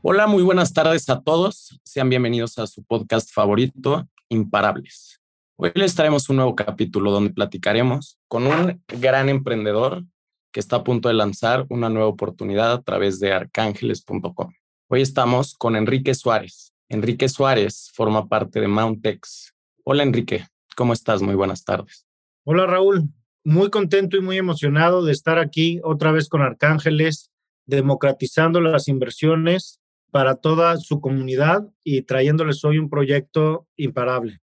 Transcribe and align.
Hola, 0.00 0.28
muy 0.28 0.44
buenas 0.44 0.72
tardes 0.72 1.10
a 1.10 1.22
todos. 1.22 1.76
Sean 1.82 2.08
bienvenidos 2.08 2.56
a 2.60 2.68
su 2.68 2.84
podcast 2.84 3.32
favorito, 3.32 4.08
Imparables. 4.28 5.20
Hoy 5.56 5.72
les 5.74 5.96
traemos 5.96 6.28
un 6.30 6.36
nuevo 6.36 6.54
capítulo 6.54 7.10
donde 7.10 7.30
platicaremos 7.30 8.16
con 8.28 8.46
un 8.46 8.80
gran 8.86 9.28
emprendedor 9.28 10.04
que 10.52 10.60
está 10.60 10.76
a 10.76 10.84
punto 10.84 11.08
de 11.08 11.14
lanzar 11.14 11.66
una 11.68 11.88
nueva 11.88 12.06
oportunidad 12.06 12.70
a 12.70 12.82
través 12.82 13.18
de 13.18 13.32
arcángeles.com. 13.32 14.52
Hoy 14.86 15.02
estamos 15.02 15.54
con 15.54 15.74
Enrique 15.74 16.14
Suárez. 16.14 16.72
Enrique 16.88 17.28
Suárez 17.28 17.90
forma 17.92 18.28
parte 18.28 18.60
de 18.60 18.68
Mountex. 18.68 19.52
Hola 19.82 20.04
Enrique, 20.04 20.46
¿cómo 20.76 20.92
estás? 20.92 21.22
Muy 21.22 21.34
buenas 21.34 21.64
tardes. 21.64 22.06
Hola 22.44 22.66
Raúl, 22.66 23.08
muy 23.42 23.68
contento 23.68 24.16
y 24.16 24.20
muy 24.20 24.38
emocionado 24.38 25.04
de 25.04 25.10
estar 25.10 25.40
aquí 25.40 25.80
otra 25.82 26.12
vez 26.12 26.28
con 26.28 26.40
Arcángeles, 26.40 27.32
democratizando 27.66 28.60
las 28.60 28.86
inversiones 28.86 29.80
para 30.10 30.36
toda 30.36 30.76
su 30.76 31.00
comunidad 31.00 31.66
y 31.84 32.02
trayéndoles 32.02 32.64
hoy 32.64 32.78
un 32.78 32.88
proyecto 32.88 33.66
imparable. 33.76 34.40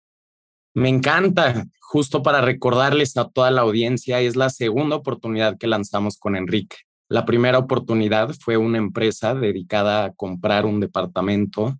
Me 0.74 0.88
encanta, 0.88 1.66
justo 1.80 2.22
para 2.22 2.40
recordarles 2.40 3.16
a 3.16 3.28
toda 3.28 3.50
la 3.50 3.60
audiencia, 3.60 4.20
es 4.20 4.34
la 4.34 4.50
segunda 4.50 4.96
oportunidad 4.96 5.56
que 5.56 5.68
lanzamos 5.68 6.18
con 6.18 6.36
Enrique. 6.36 6.76
La 7.08 7.24
primera 7.24 7.58
oportunidad 7.58 8.34
fue 8.40 8.56
una 8.56 8.78
empresa 8.78 9.34
dedicada 9.34 10.04
a 10.04 10.12
comprar 10.12 10.66
un 10.66 10.80
departamento 10.80 11.78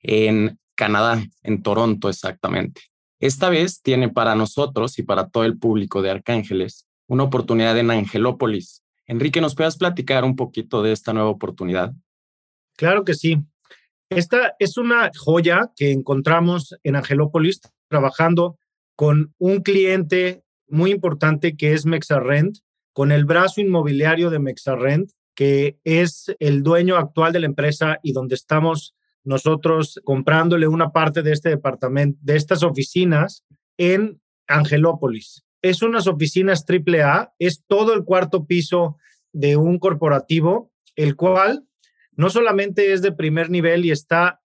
en 0.00 0.58
Canadá, 0.74 1.22
en 1.42 1.62
Toronto 1.62 2.08
exactamente. 2.08 2.82
Esta 3.20 3.48
vez 3.48 3.80
tiene 3.82 4.08
para 4.08 4.34
nosotros 4.34 4.98
y 4.98 5.02
para 5.02 5.28
todo 5.28 5.44
el 5.44 5.58
público 5.58 6.02
de 6.02 6.10
Arcángeles 6.10 6.86
una 7.06 7.22
oportunidad 7.22 7.78
en 7.78 7.90
Angelópolis. 7.90 8.82
Enrique, 9.06 9.40
¿nos 9.40 9.54
puedes 9.54 9.76
platicar 9.76 10.24
un 10.24 10.36
poquito 10.36 10.82
de 10.82 10.92
esta 10.92 11.12
nueva 11.12 11.28
oportunidad? 11.28 11.92
Claro 12.76 13.04
que 13.04 13.14
sí. 13.14 13.38
Esta 14.10 14.54
es 14.58 14.76
una 14.76 15.10
joya 15.16 15.72
que 15.76 15.90
encontramos 15.90 16.76
en 16.82 16.96
Angelópolis 16.96 17.60
trabajando 17.88 18.58
con 18.96 19.34
un 19.38 19.62
cliente 19.62 20.44
muy 20.68 20.90
importante 20.90 21.56
que 21.56 21.72
es 21.72 21.86
Mexarrent, 21.86 22.58
con 22.92 23.12
el 23.12 23.24
brazo 23.24 23.60
inmobiliario 23.60 24.30
de 24.30 24.38
Mexarrent, 24.38 25.10
que 25.34 25.78
es 25.84 26.34
el 26.38 26.62
dueño 26.62 26.96
actual 26.96 27.32
de 27.32 27.40
la 27.40 27.46
empresa 27.46 27.98
y 28.02 28.12
donde 28.12 28.36
estamos 28.36 28.94
nosotros 29.24 30.00
comprándole 30.04 30.68
una 30.68 30.92
parte 30.92 31.22
de 31.22 31.32
este 31.32 31.48
departamento, 31.48 32.18
de 32.22 32.36
estas 32.36 32.62
oficinas 32.62 33.44
en 33.78 34.20
Angelópolis. 34.46 35.44
Es 35.62 35.82
unas 35.82 36.06
oficinas 36.06 36.64
AAA, 36.68 37.32
es 37.38 37.64
todo 37.66 37.94
el 37.94 38.04
cuarto 38.04 38.46
piso 38.46 38.98
de 39.32 39.56
un 39.56 39.78
corporativo, 39.78 40.70
el 40.94 41.16
cual 41.16 41.64
no 42.16 42.30
solamente 42.30 42.92
es 42.92 43.02
de 43.02 43.12
primer 43.12 43.50
nivel 43.50 43.84
y 43.84 43.90
está 43.90 44.40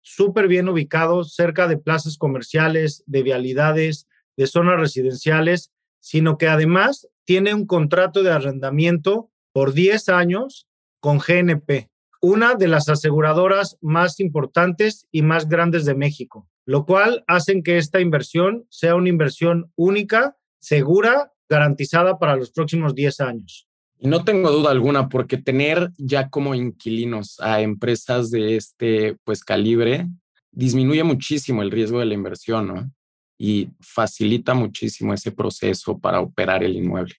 súper 0.00 0.48
bien 0.48 0.68
ubicado 0.68 1.24
cerca 1.24 1.68
de 1.68 1.78
plazas 1.78 2.18
comerciales, 2.18 3.04
de 3.06 3.22
vialidades, 3.22 4.08
de 4.36 4.46
zonas 4.46 4.80
residenciales, 4.80 5.72
sino 6.00 6.38
que 6.38 6.48
además 6.48 7.08
tiene 7.24 7.54
un 7.54 7.66
contrato 7.66 8.22
de 8.22 8.32
arrendamiento 8.32 9.30
por 9.52 9.72
10 9.72 10.08
años 10.08 10.66
con 11.00 11.18
GNP 11.18 11.92
una 12.22 12.54
de 12.54 12.68
las 12.68 12.88
aseguradoras 12.88 13.76
más 13.80 14.20
importantes 14.20 15.08
y 15.10 15.22
más 15.22 15.48
grandes 15.48 15.84
de 15.84 15.96
México, 15.96 16.48
lo 16.64 16.86
cual 16.86 17.24
hacen 17.26 17.64
que 17.64 17.78
esta 17.78 18.00
inversión 18.00 18.64
sea 18.70 18.94
una 18.94 19.08
inversión 19.08 19.72
única, 19.74 20.36
segura, 20.60 21.32
garantizada 21.48 22.20
para 22.20 22.36
los 22.36 22.52
próximos 22.52 22.94
10 22.94 23.20
años. 23.20 23.68
No 24.02 24.24
tengo 24.24 24.50
duda 24.50 24.70
alguna, 24.72 25.08
porque 25.08 25.38
tener 25.38 25.90
ya 25.96 26.28
como 26.28 26.54
inquilinos 26.54 27.38
a 27.40 27.60
empresas 27.60 28.30
de 28.30 28.56
este 28.56 29.16
pues 29.24 29.44
calibre 29.44 30.08
disminuye 30.50 31.04
muchísimo 31.04 31.62
el 31.62 31.70
riesgo 31.70 32.00
de 32.00 32.06
la 32.06 32.14
inversión, 32.14 32.66
¿no? 32.66 32.90
Y 33.38 33.68
facilita 33.80 34.54
muchísimo 34.54 35.14
ese 35.14 35.30
proceso 35.32 35.98
para 35.98 36.20
operar 36.20 36.62
el 36.64 36.76
inmueble. 36.76 37.14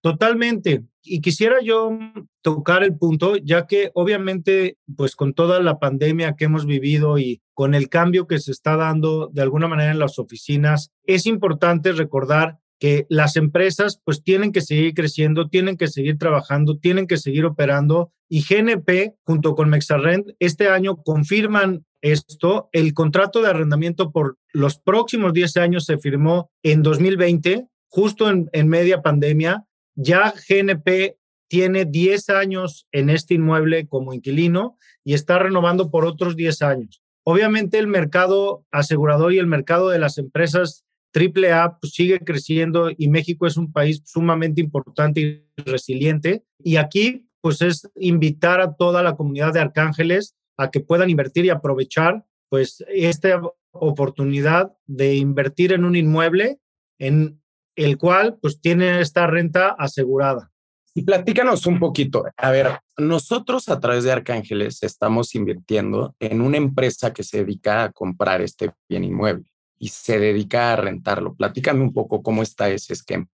Totalmente. 0.00 0.84
Y 1.02 1.20
quisiera 1.20 1.60
yo 1.60 1.98
tocar 2.40 2.84
el 2.84 2.96
punto, 2.96 3.36
ya 3.36 3.66
que 3.66 3.90
obviamente, 3.94 4.78
pues 4.96 5.16
con 5.16 5.34
toda 5.34 5.60
la 5.60 5.78
pandemia 5.78 6.36
que 6.36 6.44
hemos 6.44 6.66
vivido 6.66 7.18
y 7.18 7.42
con 7.52 7.74
el 7.74 7.88
cambio 7.88 8.26
que 8.28 8.38
se 8.38 8.52
está 8.52 8.76
dando 8.76 9.28
de 9.32 9.42
alguna 9.42 9.66
manera 9.66 9.90
en 9.90 9.98
las 9.98 10.18
oficinas, 10.18 10.92
es 11.02 11.26
importante 11.26 11.92
recordar 11.92 12.58
que 12.78 13.06
las 13.08 13.36
empresas 13.36 14.00
pues 14.04 14.22
tienen 14.22 14.52
que 14.52 14.60
seguir 14.60 14.94
creciendo, 14.94 15.48
tienen 15.48 15.76
que 15.76 15.88
seguir 15.88 16.18
trabajando, 16.18 16.78
tienen 16.78 17.06
que 17.06 17.16
seguir 17.16 17.44
operando 17.44 18.12
y 18.28 18.42
GNP 18.42 19.14
junto 19.22 19.54
con 19.54 19.70
Mexarrend 19.70 20.34
este 20.38 20.68
año 20.68 20.96
confirman 21.02 21.84
esto. 22.00 22.68
El 22.72 22.94
contrato 22.94 23.42
de 23.42 23.48
arrendamiento 23.48 24.12
por 24.12 24.38
los 24.52 24.78
próximos 24.78 25.32
10 25.32 25.56
años 25.56 25.84
se 25.84 25.98
firmó 25.98 26.50
en 26.62 26.82
2020, 26.82 27.66
justo 27.88 28.30
en, 28.30 28.48
en 28.52 28.68
media 28.68 29.02
pandemia 29.02 29.64
ya 30.00 30.32
GNP 30.48 31.16
tiene 31.48 31.84
10 31.84 32.30
años 32.30 32.86
en 32.92 33.10
este 33.10 33.34
inmueble 33.34 33.88
como 33.88 34.14
inquilino 34.14 34.76
y 35.02 35.14
está 35.14 35.38
renovando 35.38 35.90
por 35.90 36.04
otros 36.04 36.36
10 36.36 36.62
años. 36.62 37.02
Obviamente 37.24 37.78
el 37.78 37.88
mercado 37.88 38.64
asegurador 38.70 39.32
y 39.32 39.38
el 39.38 39.46
mercado 39.46 39.88
de 39.88 39.98
las 39.98 40.18
empresas 40.18 40.84
AAA 41.14 41.78
pues, 41.80 41.92
sigue 41.92 42.20
creciendo 42.20 42.90
y 42.96 43.08
México 43.08 43.46
es 43.46 43.56
un 43.56 43.72
país 43.72 44.02
sumamente 44.04 44.60
importante 44.60 45.20
y 45.20 45.62
resiliente. 45.62 46.44
Y 46.58 46.76
aquí 46.76 47.28
pues 47.40 47.62
es 47.62 47.88
invitar 47.96 48.60
a 48.60 48.74
toda 48.74 49.02
la 49.02 49.16
comunidad 49.16 49.52
de 49.52 49.60
Arcángeles 49.60 50.34
a 50.56 50.70
que 50.70 50.80
puedan 50.80 51.10
invertir 51.10 51.44
y 51.44 51.50
aprovechar 51.50 52.24
pues 52.48 52.84
esta 52.88 53.40
oportunidad 53.70 54.72
de 54.86 55.14
invertir 55.16 55.72
en 55.72 55.84
un 55.84 55.94
inmueble 55.94 56.58
en 56.98 57.40
el 57.76 57.96
cual 57.96 58.38
pues 58.40 58.60
tiene 58.60 59.00
esta 59.00 59.26
renta 59.26 59.68
asegurada. 59.68 60.50
Y 60.94 61.02
platícanos 61.02 61.64
un 61.66 61.78
poquito. 61.78 62.24
A 62.36 62.50
ver, 62.50 62.80
nosotros 62.96 63.68
a 63.68 63.78
través 63.78 64.02
de 64.02 64.10
Arcángeles 64.10 64.82
estamos 64.82 65.34
invirtiendo 65.36 66.16
en 66.18 66.40
una 66.40 66.56
empresa 66.56 67.12
que 67.12 67.22
se 67.22 67.44
dedica 67.44 67.84
a 67.84 67.92
comprar 67.92 68.40
este 68.40 68.72
bien 68.88 69.04
inmueble 69.04 69.48
y 69.78 69.88
se 69.88 70.18
dedica 70.18 70.72
a 70.72 70.76
rentarlo. 70.76 71.34
Platícame 71.34 71.82
un 71.82 71.92
poco 71.92 72.22
cómo 72.22 72.42
está 72.42 72.68
ese 72.70 72.92
esquema. 72.92 73.26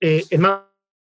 Eh, 0.00 0.24
en 0.30 0.42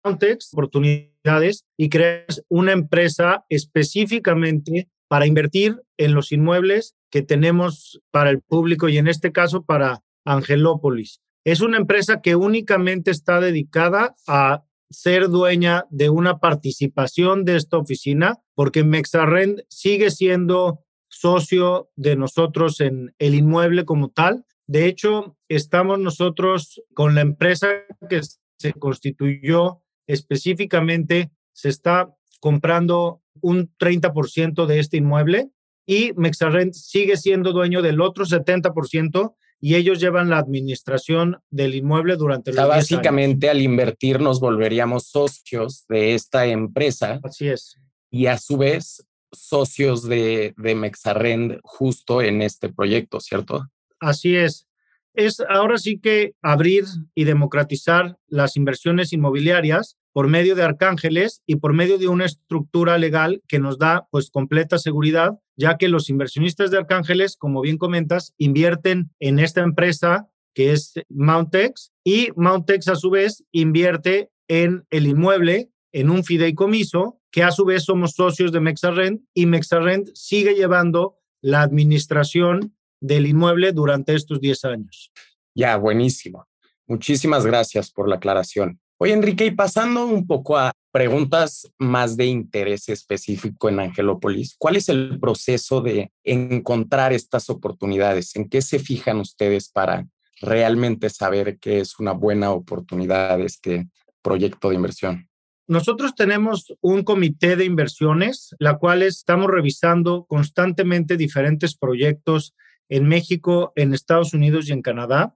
Mountex, 0.03 0.53
oportunidades 0.53 1.65
y 1.77 1.89
creas 1.89 2.43
una 2.47 2.71
empresa 2.71 3.45
específicamente 3.49 4.89
para 5.07 5.25
invertir 5.25 5.81
en 5.97 6.13
los 6.13 6.31
inmuebles 6.31 6.95
que 7.09 7.21
tenemos 7.21 7.99
para 8.11 8.29
el 8.29 8.41
público 8.41 8.89
y 8.89 8.97
en 8.97 9.07
este 9.07 9.31
caso 9.31 9.63
para 9.63 10.01
Angelópolis. 10.25 11.21
Es 11.43 11.61
una 11.61 11.77
empresa 11.77 12.21
que 12.21 12.35
únicamente 12.35 13.11
está 13.11 13.39
dedicada 13.39 14.15
a 14.27 14.63
ser 14.91 15.29
dueña 15.29 15.85
de 15.89 16.09
una 16.09 16.39
participación 16.39 17.45
de 17.45 17.57
esta 17.57 17.77
oficina, 17.77 18.37
porque 18.55 18.83
Mexarrend 18.83 19.63
sigue 19.67 20.11
siendo 20.11 20.83
socio 21.07 21.89
de 21.95 22.15
nosotros 22.15 22.79
en 22.81 23.13
el 23.19 23.35
inmueble 23.35 23.85
como 23.85 24.09
tal. 24.09 24.45
De 24.69 24.85
hecho, 24.85 25.35
estamos 25.47 25.97
nosotros 25.97 26.79
con 26.93 27.15
la 27.15 27.21
empresa 27.21 27.69
que 28.07 28.21
se 28.59 28.73
constituyó 28.73 29.81
específicamente, 30.05 31.31
se 31.53 31.69
está 31.69 32.15
comprando 32.39 33.23
un 33.41 33.73
30% 33.79 34.67
de 34.67 34.79
este 34.79 34.97
inmueble 34.97 35.49
y 35.87 36.13
Mexarrend 36.15 36.73
sigue 36.73 37.17
siendo 37.17 37.51
dueño 37.51 37.81
del 37.81 37.99
otro 37.99 38.25
70% 38.25 39.33
y 39.59 39.73
ellos 39.73 39.99
llevan 39.99 40.29
la 40.29 40.37
administración 40.37 41.39
del 41.49 41.73
inmueble 41.73 42.15
durante 42.15 42.51
los 42.51 42.59
o 42.59 42.61
sea, 42.61 42.67
básicamente 42.67 43.49
al 43.49 43.61
invertir 43.61 44.19
nos 44.19 44.39
volveríamos 44.39 45.07
socios 45.07 45.85
de 45.89 46.13
esta 46.13 46.45
empresa. 46.45 47.19
Así 47.23 47.49
es. 47.49 47.75
Y 48.11 48.27
a 48.27 48.37
su 48.37 48.57
vez 48.57 49.03
socios 49.31 50.03
de, 50.03 50.53
de 50.57 50.75
Mexarrend 50.75 51.59
justo 51.63 52.21
en 52.21 52.43
este 52.43 52.69
proyecto, 52.69 53.19
¿cierto? 53.19 53.67
Así 53.99 54.35
es. 54.35 54.67
es 55.13 55.41
ahora 55.49 55.77
sí 55.77 55.99
que 55.99 56.33
abrir 56.41 56.85
y 57.15 57.25
democratizar 57.25 58.17
las 58.27 58.55
inversiones 58.55 59.11
inmobiliarias 59.11 59.97
por 60.13 60.27
medio 60.27 60.55
de 60.55 60.63
arcángeles 60.63 61.41
y 61.45 61.57
por 61.57 61.73
medio 61.73 61.97
de 61.97 62.07
una 62.07 62.25
estructura 62.25 62.97
legal 62.97 63.41
que 63.47 63.59
nos 63.59 63.77
da 63.77 64.07
pues 64.11 64.31
completa 64.31 64.77
seguridad, 64.77 65.39
ya 65.55 65.77
que 65.77 65.89
los 65.89 66.09
inversionistas 66.09 66.71
de 66.71 66.77
arcángeles, 66.77 67.37
como 67.37 67.61
bien 67.61 67.77
comentas, 67.77 68.33
invierten 68.37 69.11
en 69.19 69.39
esta 69.39 69.61
empresa 69.61 70.29
que 70.53 70.71
es 70.71 70.93
Mountex 71.09 71.91
y 72.03 72.29
Mountex 72.35 72.87
a 72.87 72.95
su 72.95 73.09
vez 73.09 73.43
invierte 73.51 74.29
en 74.47 74.85
el 74.89 75.07
inmueble 75.07 75.69
en 75.91 76.09
un 76.09 76.23
fideicomiso 76.23 77.19
que 77.31 77.43
a 77.43 77.51
su 77.51 77.65
vez 77.65 77.83
somos 77.83 78.13
socios 78.13 78.51
de 78.51 78.59
Mexarrent 78.59 79.21
y 79.33 79.45
Mexarrent 79.45 80.09
sigue 80.13 80.55
llevando 80.55 81.17
la 81.41 81.61
administración 81.61 82.75
del 82.99 83.27
inmueble 83.27 83.71
durante 83.71 84.15
estos 84.15 84.39
10 84.39 84.65
años. 84.65 85.11
Ya, 85.55 85.77
buenísimo. 85.77 86.47
Muchísimas 86.87 87.45
gracias 87.45 87.91
por 87.91 88.09
la 88.09 88.15
aclaración. 88.15 88.79
Oye, 88.97 89.13
Enrique, 89.13 89.45
y 89.45 89.51
pasando 89.51 90.05
un 90.05 90.27
poco 90.27 90.57
a 90.57 90.73
preguntas 90.91 91.71
más 91.77 92.17
de 92.17 92.25
interés 92.25 92.89
específico 92.89 93.69
en 93.69 93.79
Angelópolis, 93.79 94.55
¿cuál 94.57 94.75
es 94.75 94.89
el 94.89 95.19
proceso 95.19 95.81
de 95.81 96.11
encontrar 96.23 97.13
estas 97.13 97.49
oportunidades? 97.49 98.35
¿En 98.35 98.49
qué 98.49 98.61
se 98.61 98.79
fijan 98.79 99.19
ustedes 99.19 99.69
para 99.69 100.07
realmente 100.41 101.09
saber 101.09 101.59
que 101.59 101.79
es 101.79 101.99
una 101.99 102.11
buena 102.11 102.51
oportunidad 102.51 103.39
este 103.39 103.87
proyecto 104.21 104.69
de 104.69 104.75
inversión? 104.75 105.29
Nosotros 105.67 106.15
tenemos 106.15 106.73
un 106.81 107.03
comité 107.03 107.55
de 107.55 107.65
inversiones, 107.65 108.55
la 108.57 108.79
cual 108.79 109.03
estamos 109.03 109.51
revisando 109.51 110.25
constantemente 110.27 111.15
diferentes 111.15 111.77
proyectos 111.77 112.55
en 112.89 113.07
México, 113.07 113.71
en 113.75 113.93
Estados 113.93 114.33
Unidos 114.33 114.67
y 114.67 114.73
en 114.73 114.81
Canadá, 114.81 115.35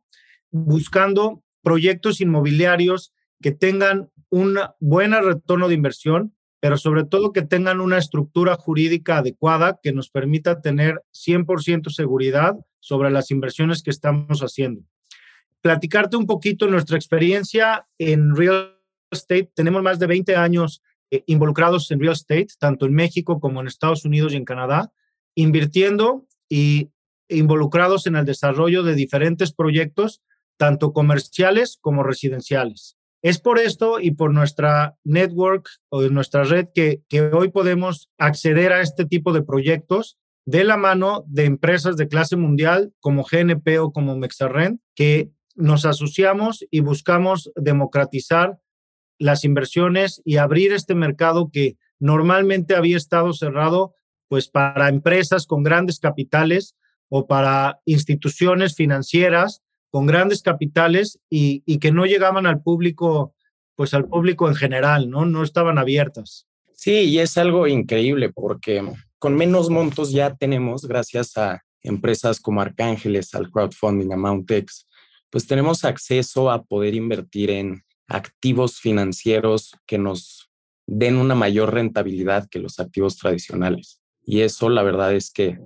buscando 0.51 1.43
proyectos 1.61 2.19
inmobiliarios 2.21 3.13
que 3.41 3.51
tengan 3.51 4.09
un 4.29 4.57
buen 4.79 5.11
retorno 5.11 5.67
de 5.67 5.75
inversión, 5.75 6.35
pero 6.59 6.77
sobre 6.77 7.03
todo 7.03 7.33
que 7.33 7.41
tengan 7.41 7.81
una 7.81 7.97
estructura 7.97 8.55
jurídica 8.55 9.17
adecuada 9.17 9.79
que 9.81 9.93
nos 9.93 10.09
permita 10.09 10.61
tener 10.61 11.01
100% 11.13 11.89
seguridad 11.89 12.55
sobre 12.79 13.11
las 13.11 13.31
inversiones 13.31 13.83
que 13.83 13.91
estamos 13.91 14.41
haciendo. 14.41 14.81
Platicarte 15.61 16.17
un 16.17 16.25
poquito 16.25 16.67
nuestra 16.67 16.97
experiencia 16.97 17.87
en 17.97 18.35
real 18.35 18.77
estate. 19.11 19.51
Tenemos 19.53 19.83
más 19.83 19.99
de 19.99 20.07
20 20.07 20.35
años 20.35 20.81
eh, 21.11 21.23
involucrados 21.27 21.89
en 21.91 21.99
real 21.99 22.13
estate, 22.13 22.47
tanto 22.59 22.85
en 22.85 22.93
México 22.93 23.39
como 23.39 23.61
en 23.61 23.67
Estados 23.67 24.03
Unidos 24.03 24.33
y 24.33 24.37
en 24.37 24.45
Canadá, 24.45 24.91
invirtiendo 25.35 26.25
y 26.49 26.89
involucrados 27.29 28.07
en 28.07 28.15
el 28.15 28.25
desarrollo 28.25 28.83
de 28.83 28.95
diferentes 28.95 29.53
proyectos, 29.53 30.21
tanto 30.57 30.93
comerciales 30.93 31.77
como 31.81 32.03
residenciales. 32.03 32.97
Es 33.23 33.39
por 33.39 33.57
esto 33.57 34.01
y 34.01 34.11
por 34.11 34.33
nuestra 34.33 34.97
network 35.05 35.69
o 35.89 36.01
nuestra 36.03 36.43
red 36.43 36.67
que, 36.75 37.01
hoy 37.31 37.49
podemos 37.49 38.09
acceder 38.17 38.73
a 38.73 38.81
este 38.81 39.05
tipo 39.05 39.31
de 39.31 39.43
proyectos 39.43 40.17
de 40.45 40.65
la 40.65 40.75
mano 40.75 41.23
de 41.27 41.45
empresas 41.45 41.95
de 41.95 42.09
clase 42.09 42.35
mundial 42.35 42.93
como 42.99 43.23
GNP 43.23 43.79
o 43.79 43.93
como 43.93 44.17
Mexarrent, 44.17 44.81
que 44.93 45.31
nos 45.55 45.85
asociamos 45.85 46.65
y 46.69 46.81
buscamos 46.81 47.49
democratizar 47.55 48.59
las 49.19 49.45
inversiones 49.45 50.21
y 50.25 50.35
abrir 50.35 50.73
este 50.73 50.93
mercado 50.93 51.49
que 51.49 51.77
normalmente 51.99 52.75
había 52.75 52.97
estado 52.97 53.31
cerrado 53.31 53.95
pues 54.27 54.49
para 54.49 54.89
empresas 54.89 55.47
con 55.47 55.63
grandes 55.63 55.99
capitales 55.99 56.75
o 57.15 57.27
para 57.27 57.79
instituciones 57.85 58.75
financieras 58.75 59.61
con 59.91 60.07
grandes 60.07 60.41
capitales 60.41 61.19
y, 61.29 61.61
que 61.77 61.91
no 61.91 62.07
llegaban 62.07 62.47
al 62.47 62.63
público, 62.63 63.35
pues 63.75 63.93
al 63.93 64.07
público 64.07 64.47
en 64.47 64.55
general, 64.55 65.11
¿no? 65.11 65.23
No 65.23 65.43
estaban 65.43 65.77
abiertas. 65.77 66.47
Sí, 66.73 67.01
y 67.01 67.19
es 67.19 67.37
algo 67.37 67.67
increíble 67.67 68.31
porque 68.33 68.83
con 69.19 69.35
menos 69.35 69.69
montos 69.69 70.11
ya 70.11 70.33
tenemos, 70.33 70.87
gracias 70.87 71.37
a 71.37 71.63
empresas 71.83 72.39
como 72.39 72.61
Arcángeles, 72.61 73.35
al 73.35 73.51
crowdfunding, 73.51 74.11
a 74.11 74.17
Mountex, 74.17 74.87
pues 75.29 75.45
tenemos 75.45 75.85
acceso 75.85 76.49
a 76.49 76.63
poder 76.63 76.95
invertir 76.95 77.51
en 77.51 77.83
activos 78.07 78.79
financieros 78.79 79.75
que 79.85 79.99
nos 79.99 80.49
den 80.87 81.17
una 81.17 81.35
mayor 81.35 81.75
rentabilidad 81.75 82.49
que 82.49 82.57
los 82.57 82.79
activos 82.79 83.17
tradicionales. 83.17 84.01
Y 84.25 84.41
eso 84.41 84.67
la 84.69 84.81
verdad 84.81 85.13
es 85.13 85.29
que 85.29 85.59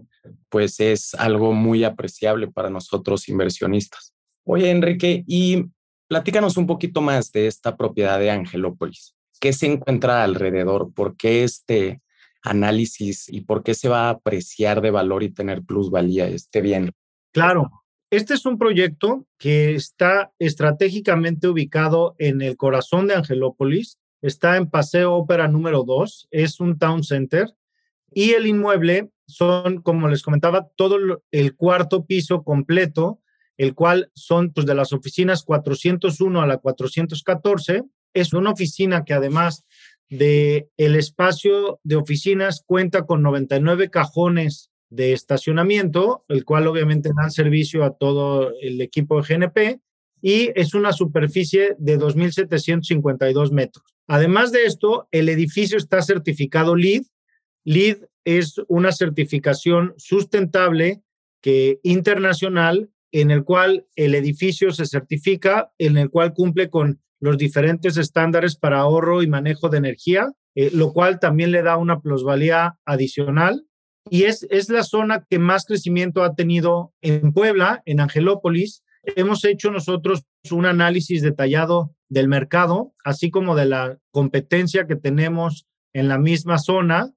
pues 0.50 0.80
es 0.80 1.14
algo 1.16 1.54
muy 1.54 1.84
apreciable 1.84 2.48
para 2.48 2.70
nosotros 2.70 3.30
inversionistas. 3.30 4.14
Oye, 4.44 4.70
Enrique, 4.72 5.24
y 5.28 5.66
platícanos 6.08 6.58
un 6.58 6.68
poquito 6.68 7.02
más 7.02 7.32
de 7.32 7.48
esta 7.48 7.76
propiedad 7.76 8.20
de 8.20 8.32
Angelópolis. 8.32 9.16
¿Qué 9.40 9.54
se 9.54 9.68
encuentra 9.68 10.24
alrededor? 10.24 10.94
¿Por 10.94 11.16
qué 11.18 11.44
este 11.44 12.02
análisis 12.42 13.28
y 13.30 13.42
por 13.42 13.64
qué 13.64 13.74
se 13.74 13.90
va 13.90 14.08
a 14.08 14.12
apreciar 14.12 14.82
de 14.82 14.92
valor 14.92 15.24
y 15.24 15.30
tener 15.30 15.64
plusvalía 15.64 16.28
este 16.28 16.62
bien? 16.62 16.92
Claro, 17.34 17.70
este 18.10 18.34
es 18.34 18.46
un 18.46 18.58
proyecto 18.58 19.26
que 19.38 19.76
está 19.76 20.32
estratégicamente 20.40 21.48
ubicado 21.48 22.16
en 22.18 22.42
el 22.42 22.56
corazón 22.56 23.08
de 23.08 23.16
Angelópolis. 23.16 24.00
Está 24.22 24.58
en 24.58 24.70
Paseo 24.70 25.14
Ópera 25.14 25.48
número 25.48 25.84
2, 25.84 26.30
es 26.32 26.60
un 26.60 26.80
town 26.80 27.04
center 27.04 27.54
y 28.14 28.32
el 28.32 28.48
inmueble 28.48 29.10
son, 29.28 29.82
como 29.82 30.08
les 30.08 30.24
comentaba, 30.24 30.70
todo 30.76 30.98
el 31.32 31.56
cuarto 31.56 32.06
piso 32.06 32.44
completo, 32.44 33.22
el 33.58 33.76
cual 33.76 34.12
son 34.14 34.52
pues, 34.54 34.66
de 34.66 34.76
las 34.76 34.94
oficinas 34.94 35.44
401 35.44 36.42
a 36.42 36.48
la 36.48 36.58
414. 36.58 37.84
Es 38.14 38.34
una 38.34 38.52
oficina 38.52 39.04
que 39.04 39.14
además 39.14 39.66
de 40.10 40.70
el 40.78 40.96
espacio 40.96 41.80
de 41.84 41.98
oficinas 41.98 42.64
cuenta 42.66 43.06
con 43.06 43.22
99 43.22 43.90
cajones 43.90 44.72
de 44.90 45.14
estacionamiento, 45.14 46.24
el 46.30 46.46
cual 46.46 46.68
obviamente 46.68 47.12
dan 47.16 47.32
servicio 47.32 47.84
a 47.84 47.98
todo 47.98 48.54
el 48.62 48.80
equipo 48.82 49.22
de 49.22 49.36
GNP 49.36 49.82
y 50.22 50.52
es 50.56 50.74
una 50.74 50.94
superficie 50.94 51.76
de 51.78 52.00
2.752 52.00 53.52
metros. 53.52 53.86
Además 54.08 54.52
de 54.52 54.64
esto, 54.64 55.08
el 55.12 55.28
edificio 55.30 55.78
está 55.78 56.02
certificado 56.02 56.76
LEED, 56.76 57.04
LEED 57.68 58.06
es 58.24 58.62
una 58.70 58.94
certificación 58.94 59.94
sustentable 59.98 61.02
que 61.42 61.82
internacional 61.84 62.90
en 63.12 63.30
el 63.30 63.44
cual 63.44 63.86
el 63.98 64.16
edificio 64.16 64.72
se 64.72 64.86
certifica, 64.86 65.74
en 65.78 65.98
el 65.98 66.10
cual 66.10 66.34
cumple 66.34 66.70
con 66.70 67.02
los 67.20 67.38
diferentes 67.38 67.98
estándares 67.98 68.56
para 68.56 68.80
ahorro 68.80 69.22
y 69.22 69.28
manejo 69.28 69.68
de 69.68 69.80
energía, 69.80 70.32
eh, 70.56 70.72
lo 70.74 70.94
cual 70.94 71.20
también 71.20 71.52
le 71.52 71.62
da 71.62 71.76
una 71.76 72.00
plusvalía 72.00 72.78
adicional. 72.86 73.66
Y 74.10 74.24
es, 74.24 74.48
es 74.50 74.70
la 74.70 74.84
zona 74.84 75.26
que 75.30 75.38
más 75.38 75.66
crecimiento 75.66 76.24
ha 76.24 76.36
tenido 76.36 76.94
en 77.02 77.34
Puebla, 77.34 77.82
en 77.84 78.00
Angelópolis. 78.00 78.82
Hemos 79.04 79.44
hecho 79.44 79.72
nosotros 79.72 80.24
un 80.52 80.66
análisis 80.66 81.22
detallado 81.22 81.94
del 82.08 82.30
mercado, 82.30 82.94
así 83.04 83.30
como 83.30 83.58
de 83.58 83.66
la 83.66 83.98
competencia 84.12 84.88
que 84.88 84.96
tenemos 84.96 85.68
en 85.92 86.08
la 86.08 86.18
misma 86.18 86.60
zona 86.60 87.14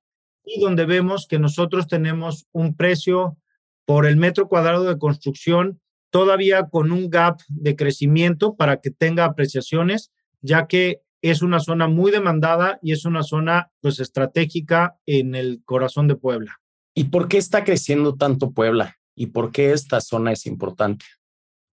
donde 0.59 0.87
vemos 0.87 1.27
que 1.29 1.39
nosotros 1.39 1.87
tenemos 1.87 2.47
un 2.53 2.75
precio 2.75 3.37
por 3.85 4.07
el 4.07 4.17
metro 4.17 4.49
cuadrado 4.49 4.85
de 4.85 4.99
construcción 4.99 5.81
todavía 6.11 6.69
con 6.69 6.93
un 6.93 7.09
gap 7.09 7.41
de 7.49 7.77
crecimiento 7.77 8.57
para 8.57 8.81
que 8.81 8.91
tenga 8.91 9.25
apreciaciones, 9.25 10.11
ya 10.41 10.67
que 10.67 11.03
es 11.23 11.43
una 11.43 11.61
zona 11.61 11.87
muy 11.87 12.11
demandada 12.11 12.79
y 12.83 12.93
es 12.93 13.05
una 13.05 13.23
zona 13.23 13.71
pues 13.81 14.01
estratégica 14.01 14.97
en 15.07 15.35
el 15.35 15.63
corazón 15.65 16.09
de 16.09 16.17
Puebla. 16.17 16.61
¿Y 16.95 17.05
por 17.05 17.29
qué 17.29 17.39
está 17.39 17.65
creciendo 17.65 18.17
tanto 18.17 18.53
Puebla? 18.53 18.97
¿Y 19.15 19.27
por 19.27 19.53
qué 19.53 19.73
esta 19.73 20.01
zona 20.01 20.33
es 20.33 20.47
importante? 20.47 21.05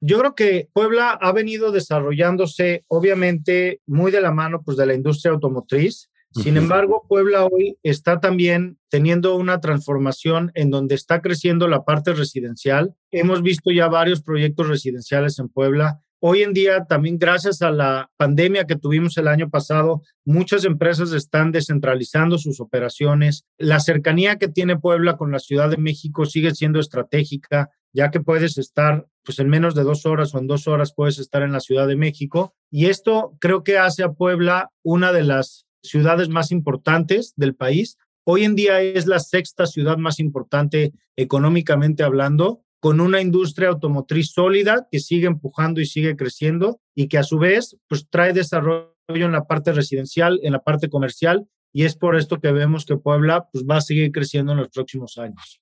Yo 0.00 0.18
creo 0.18 0.34
que 0.34 0.68
Puebla 0.72 1.10
ha 1.10 1.32
venido 1.32 1.72
desarrollándose 1.72 2.84
obviamente 2.88 3.80
muy 3.86 4.10
de 4.10 4.20
la 4.20 4.32
mano 4.32 4.62
pues 4.62 4.76
de 4.76 4.86
la 4.86 4.94
industria 4.94 5.32
automotriz 5.32 6.10
sin 6.34 6.56
embargo, 6.56 7.04
Puebla 7.08 7.44
hoy 7.44 7.78
está 7.82 8.20
también 8.20 8.78
teniendo 8.88 9.36
una 9.36 9.60
transformación 9.60 10.50
en 10.54 10.70
donde 10.70 10.96
está 10.96 11.20
creciendo 11.22 11.68
la 11.68 11.84
parte 11.84 12.12
residencial. 12.12 12.94
Hemos 13.12 13.42
visto 13.42 13.70
ya 13.70 13.86
varios 13.86 14.20
proyectos 14.22 14.68
residenciales 14.68 15.38
en 15.38 15.48
Puebla. 15.48 16.00
Hoy 16.26 16.42
en 16.42 16.54
día, 16.54 16.86
también 16.86 17.18
gracias 17.18 17.60
a 17.62 17.70
la 17.70 18.10
pandemia 18.16 18.64
que 18.66 18.76
tuvimos 18.76 19.16
el 19.18 19.28
año 19.28 19.50
pasado, 19.50 20.02
muchas 20.24 20.64
empresas 20.64 21.12
están 21.12 21.52
descentralizando 21.52 22.38
sus 22.38 22.60
operaciones. 22.60 23.44
La 23.58 23.78
cercanía 23.78 24.36
que 24.36 24.48
tiene 24.48 24.78
Puebla 24.78 25.16
con 25.16 25.30
la 25.30 25.38
Ciudad 25.38 25.68
de 25.68 25.76
México 25.76 26.24
sigue 26.24 26.54
siendo 26.54 26.80
estratégica, 26.80 27.70
ya 27.92 28.10
que 28.10 28.20
puedes 28.20 28.58
estar, 28.58 29.06
pues 29.22 29.38
en 29.38 29.48
menos 29.48 29.74
de 29.74 29.82
dos 29.82 30.06
horas 30.06 30.34
o 30.34 30.38
en 30.38 30.46
dos 30.46 30.66
horas 30.66 30.94
puedes 30.96 31.18
estar 31.18 31.42
en 31.42 31.52
la 31.52 31.60
Ciudad 31.60 31.86
de 31.86 31.96
México. 31.96 32.54
Y 32.70 32.86
esto 32.86 33.36
creo 33.38 33.62
que 33.62 33.78
hace 33.78 34.02
a 34.02 34.12
Puebla 34.12 34.70
una 34.82 35.12
de 35.12 35.24
las 35.24 35.66
ciudades 35.84 36.28
más 36.28 36.50
importantes 36.50 37.34
del 37.36 37.54
país. 37.54 37.96
Hoy 38.24 38.44
en 38.44 38.56
día 38.56 38.80
es 38.80 39.06
la 39.06 39.20
sexta 39.20 39.66
ciudad 39.66 39.98
más 39.98 40.18
importante 40.18 40.92
económicamente 41.16 42.02
hablando, 42.02 42.64
con 42.80 43.00
una 43.00 43.20
industria 43.20 43.68
automotriz 43.68 44.32
sólida 44.32 44.88
que 44.90 45.00
sigue 45.00 45.26
empujando 45.26 45.80
y 45.80 45.86
sigue 45.86 46.16
creciendo 46.16 46.80
y 46.94 47.08
que 47.08 47.18
a 47.18 47.22
su 47.22 47.38
vez 47.38 47.76
pues 47.88 48.06
trae 48.10 48.32
desarrollo 48.32 48.92
en 49.08 49.32
la 49.32 49.46
parte 49.46 49.72
residencial, 49.72 50.38
en 50.42 50.52
la 50.52 50.62
parte 50.62 50.88
comercial 50.88 51.46
y 51.72 51.84
es 51.84 51.96
por 51.96 52.16
esto 52.16 52.40
que 52.40 52.52
vemos 52.52 52.84
que 52.84 52.96
Puebla 52.96 53.48
pues 53.52 53.64
va 53.64 53.78
a 53.78 53.80
seguir 53.80 54.12
creciendo 54.12 54.52
en 54.52 54.58
los 54.58 54.68
próximos 54.68 55.16
años. 55.18 55.60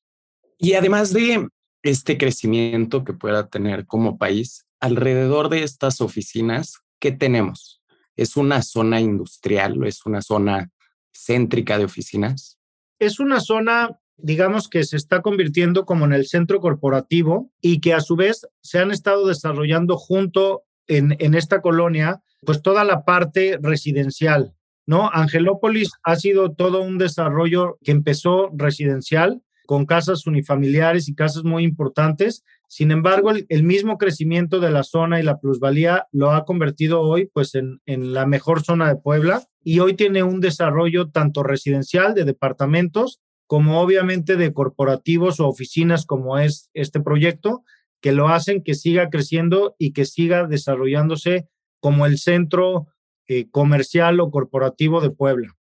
Y 0.59 0.75
además 0.75 1.13
de 1.13 1.49
este 1.83 2.19
crecimiento 2.19 3.05
que 3.05 3.13
pueda 3.13 3.49
tener 3.49 3.87
como 3.87 4.19
país, 4.19 4.67
alrededor 4.81 5.49
de 5.49 5.63
estas 5.63 6.01
oficinas, 6.01 6.81
¿qué 7.01 7.13
tenemos? 7.13 7.82
¿Es 8.17 8.37
una 8.37 8.63
zona 8.63 9.01
industrial 9.01 9.83
o 9.83 9.87
es 9.87 10.05
una 10.07 10.23
zona 10.23 10.71
céntrica 11.13 11.79
de 11.79 11.85
oficinas? 11.85 12.59
Es 12.99 13.21
una 13.21 13.41
zona, 13.41 13.99
digamos, 14.17 14.69
que 14.69 14.85
se 14.85 14.97
está 14.97 15.23
convirtiendo 15.23 15.85
como 15.85 16.05
en 16.05 16.13
el 16.13 16.27
centro 16.27 16.61
corporativo 16.61 17.51
y 17.61 17.81
que 17.81 17.95
a 17.95 18.01
su 18.01 18.17
vez 18.17 18.47
se 18.63 18.79
han 18.79 18.91
estado 18.91 19.27
desarrollando 19.27 19.97
junto 19.97 20.65
en, 20.87 21.17
en 21.19 21.35
esta 21.35 21.61
colonia, 21.61 22.23
pues 22.45 22.63
toda 22.63 22.85
la 22.85 23.05
parte 23.05 23.59
residencial, 23.61 24.55
¿no? 24.87 25.11
Angelópolis 25.13 25.91
ha 26.03 26.17
sido 26.17 26.53
todo 26.53 26.83
un 26.83 26.99
desarrollo 26.99 27.79
que 27.83 27.93
empezó 27.93 28.51
residencial 28.55 29.43
con 29.73 29.87
casas 29.87 30.27
unifamiliares 30.27 31.09
y 31.09 31.15
casas 31.15 31.45
muy 31.45 31.65
importantes. 31.65 32.45
Sin 32.69 32.91
embargo, 32.91 33.31
el, 33.31 33.63
mismo 33.63 33.97
crecimiento 33.97 34.61
de 34.61 34.71
la 34.71 34.83
zona 34.83 35.19
y 35.19 35.23
la 35.23 35.41
plusvalía 35.41 36.09
lo 36.13 36.33
ha 36.33 36.45
convertido 36.45 37.01
hoy 37.01 37.31
pues 37.33 37.55
en, 37.55 37.81
en 37.87 38.13
la 38.13 38.27
mejor 38.27 38.63
zona 38.63 38.87
de 38.87 38.97
Puebla 38.97 39.49
y 39.65 39.79
hoy 39.79 39.95
tiene 39.95 40.25
un 40.25 40.41
desarrollo 40.41 41.09
tanto 41.09 41.43
residencial 41.43 42.13
de 42.13 42.27
departamentos 42.27 43.23
como 43.47 43.81
obviamente 43.81 44.37
de 44.37 44.53
corporativos 44.53 45.41
o 45.41 45.49
oficinas 45.49 46.05
como 46.05 46.37
es 46.37 46.69
este 46.75 47.01
proyecto, 47.01 47.65
que 48.03 48.13
lo 48.13 48.29
hacen 48.29 48.63
que 48.63 48.75
siga 48.75 49.09
creciendo 49.09 49.75
y 49.79 49.95
que 49.95 50.05
siga 50.05 50.47
desarrollándose 50.47 51.49
como 51.81 52.05
el 52.05 52.19
centro 52.19 52.89
eh, 53.27 53.49
comercial 53.51 54.21
o 54.21 54.31
corporativo 54.31 55.01
de 55.01 55.09
Puebla. 55.09 55.57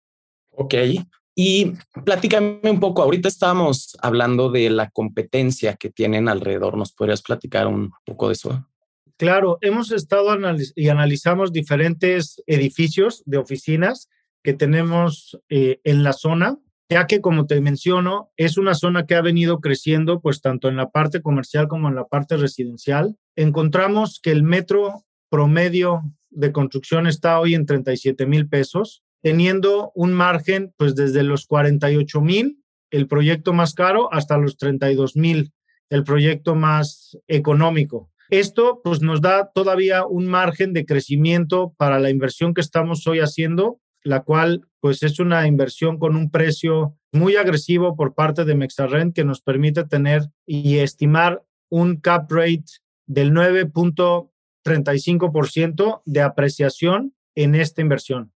Ok, 0.49 0.73
y 1.41 1.75
platícame 2.05 2.59
un 2.65 2.81
poco, 2.81 3.01
ahorita 3.01 3.29
estábamos 3.29 3.97
hablando 4.03 4.51
de 4.51 4.71
la 4.71 4.91
competencia 4.91 5.77
que 5.77 5.89
tienen 5.89 6.29
alrededor, 6.29 6.77
¿nos 6.77 6.93
podrías 6.93 7.23
platicar 7.23 7.69
un 7.69 7.93
poco 8.05 8.27
de 8.27 8.33
eso? 8.33 8.67
Claro, 9.17 9.57
hemos 9.61 9.93
estado 9.93 10.37
y 10.75 10.89
analizamos 10.89 11.53
diferentes 11.53 12.43
edificios 12.49 13.23
de 13.25 13.39
oficinas 13.39 14.09
que 14.43 14.53
tenemos 14.53 15.39
eh, 15.49 15.79
en 15.85 16.03
la 16.03 16.13
zona, 16.13 16.59
ya 16.89 17.07
que 17.07 17.21
como 17.21 17.47
te 17.47 17.61
menciono, 17.61 18.33
es 18.37 18.59
una 18.59 18.75
zona 18.75 19.07
que 19.07 19.15
ha 19.15 19.23
venido 19.23 19.61
creciendo, 19.61 20.21
pues 20.21 20.41
tanto 20.41 20.67
en 20.69 20.75
la 20.75 20.91
parte 20.91 21.23
comercial 21.23 21.69
como 21.69 21.87
en 21.89 21.95
la 21.95 22.09
parte 22.09 22.37
residencial. 22.37 23.15
Encontramos 23.37 24.19
que 24.21 24.33
el 24.33 24.43
metro 24.43 25.05
promedio 25.31 26.03
de 26.31 26.51
construcción 26.51 27.07
está 27.07 27.39
hoy 27.39 27.55
en 27.55 27.65
37 27.65 28.27
mil 28.27 28.49
pesos 28.49 29.05
teniendo 29.23 29.93
un 29.95 30.13
margen 30.13 30.73
pues 30.77 30.95
desde 30.95 31.23
los 31.23 31.47
48 31.47 32.21
mil, 32.21 32.63
el 32.91 33.07
proyecto 33.07 33.53
más 33.53 33.75
caro, 33.75 34.13
hasta 34.13 34.39
los 34.39 34.57
32 34.57 35.17
mil, 35.17 35.53
el 35.91 36.05
proyecto 36.05 36.55
más 36.55 37.19
económico. 37.27 38.11
Esto 38.31 38.81
pues 38.85 39.01
nos 39.01 39.23
da 39.23 39.51
todavía 39.55 40.05
un 40.07 40.27
margen 40.27 40.75
de 40.75 40.85
crecimiento 40.85 41.75
para 41.79 41.99
la 41.99 42.11
inversión 42.11 42.53
que 42.53 42.61
estamos 42.61 43.07
hoy 43.07 43.21
haciendo, 43.21 43.81
la 44.05 44.23
cual 44.23 44.69
pues 44.81 45.03
es 45.03 45.19
una 45.19 45.47
inversión 45.47 45.99
con 45.99 46.15
un 46.15 46.31
precio 46.31 46.95
muy 47.11 47.37
agresivo 47.37 47.97
por 47.97 48.15
parte 48.15 48.45
de 48.45 48.55
Mexarrent 48.55 49.15
que 49.15 49.25
nos 49.25 49.41
permite 49.41 49.85
tener 49.85 50.29
y 50.47 50.77
estimar 50.79 51.43
un 51.71 51.97
cap 51.97 52.31
rate 52.31 52.67
del 53.07 53.33
9.35% 53.33 56.03
de 56.05 56.21
apreciación 56.21 57.15
en 57.35 57.55
esta 57.55 57.81
inversión. 57.81 58.35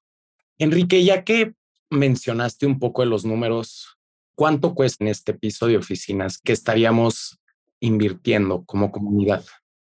Enrique, 0.61 1.03
ya 1.03 1.25
que 1.25 1.55
mencionaste 1.89 2.67
un 2.67 2.79
poco 2.79 3.01
de 3.01 3.09
los 3.09 3.25
números, 3.25 3.97
¿cuánto 4.35 4.75
cuesta 4.75 5.03
en 5.03 5.09
este 5.09 5.33
piso 5.33 5.67
de 5.67 5.79
oficinas 5.79 6.37
que 6.37 6.53
estaríamos 6.53 7.41
invirtiendo 7.81 8.65
como 8.67 8.93
comunidad? 8.93 9.43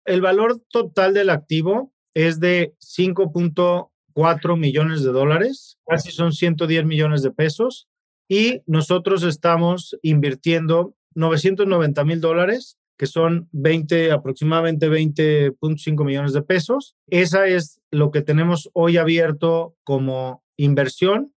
El 0.05 0.21
valor 0.21 0.61
total 0.69 1.15
del 1.15 1.31
activo 1.31 1.91
es 2.13 2.39
de 2.39 2.75
5.4 2.85 4.59
millones 4.59 5.01
de 5.01 5.09
dólares, 5.09 5.79
casi 5.87 6.11
son 6.11 6.33
110 6.33 6.85
millones 6.85 7.23
de 7.23 7.31
pesos, 7.31 7.87
y 8.27 8.61
nosotros 8.67 9.23
estamos 9.23 9.97
invirtiendo 10.03 10.93
990 11.15 12.05
mil 12.05 12.21
dólares, 12.21 12.77
que 12.95 13.07
son 13.07 13.49
20, 13.53 14.11
aproximadamente 14.11 14.87
20.5 14.87 16.05
millones 16.05 16.33
de 16.33 16.43
pesos. 16.43 16.95
Esa 17.07 17.47
es 17.47 17.81
lo 17.89 18.11
que 18.11 18.21
tenemos 18.21 18.69
hoy 18.73 18.97
abierto 18.97 19.75
como 19.83 20.43
inversión 20.59 21.33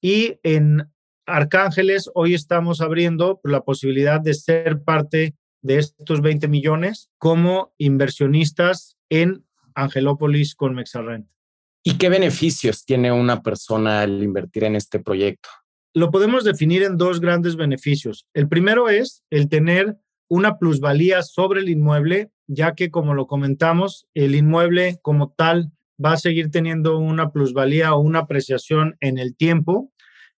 y 0.00 0.38
en 0.42 0.92
Arcángeles 1.26 2.10
hoy 2.14 2.34
estamos 2.34 2.80
abriendo 2.80 3.40
la 3.42 3.62
posibilidad 3.62 4.20
de 4.20 4.34
ser 4.34 4.82
parte 4.84 5.34
de 5.62 5.78
estos 5.78 6.20
20 6.20 6.46
millones 6.46 7.10
como 7.18 7.74
inversionistas 7.78 8.96
en 9.10 9.44
Angelópolis 9.74 10.54
con 10.54 10.74
Mexarrent. 10.74 11.26
¿Y 11.82 11.98
qué 11.98 12.08
beneficios 12.08 12.84
tiene 12.84 13.10
una 13.10 13.42
persona 13.42 14.02
al 14.02 14.22
invertir 14.22 14.64
en 14.64 14.76
este 14.76 15.00
proyecto? 15.00 15.48
Lo 15.94 16.10
podemos 16.10 16.44
definir 16.44 16.82
en 16.82 16.96
dos 16.96 17.20
grandes 17.20 17.56
beneficios. 17.56 18.26
El 18.34 18.48
primero 18.48 18.88
es 18.88 19.24
el 19.30 19.48
tener 19.48 19.96
una 20.28 20.58
plusvalía 20.58 21.22
sobre 21.22 21.60
el 21.60 21.68
inmueble, 21.68 22.30
ya 22.46 22.74
que 22.74 22.90
como 22.90 23.14
lo 23.14 23.26
comentamos, 23.26 24.06
el 24.14 24.34
inmueble 24.34 24.98
como 25.02 25.30
tal 25.30 25.72
va 26.02 26.12
a 26.12 26.18
seguir 26.18 26.50
teniendo 26.50 26.98
una 26.98 27.30
plusvalía 27.30 27.94
o 27.94 28.00
una 28.00 28.20
apreciación 28.20 28.96
en 29.00 29.18
el 29.18 29.36
tiempo, 29.36 29.92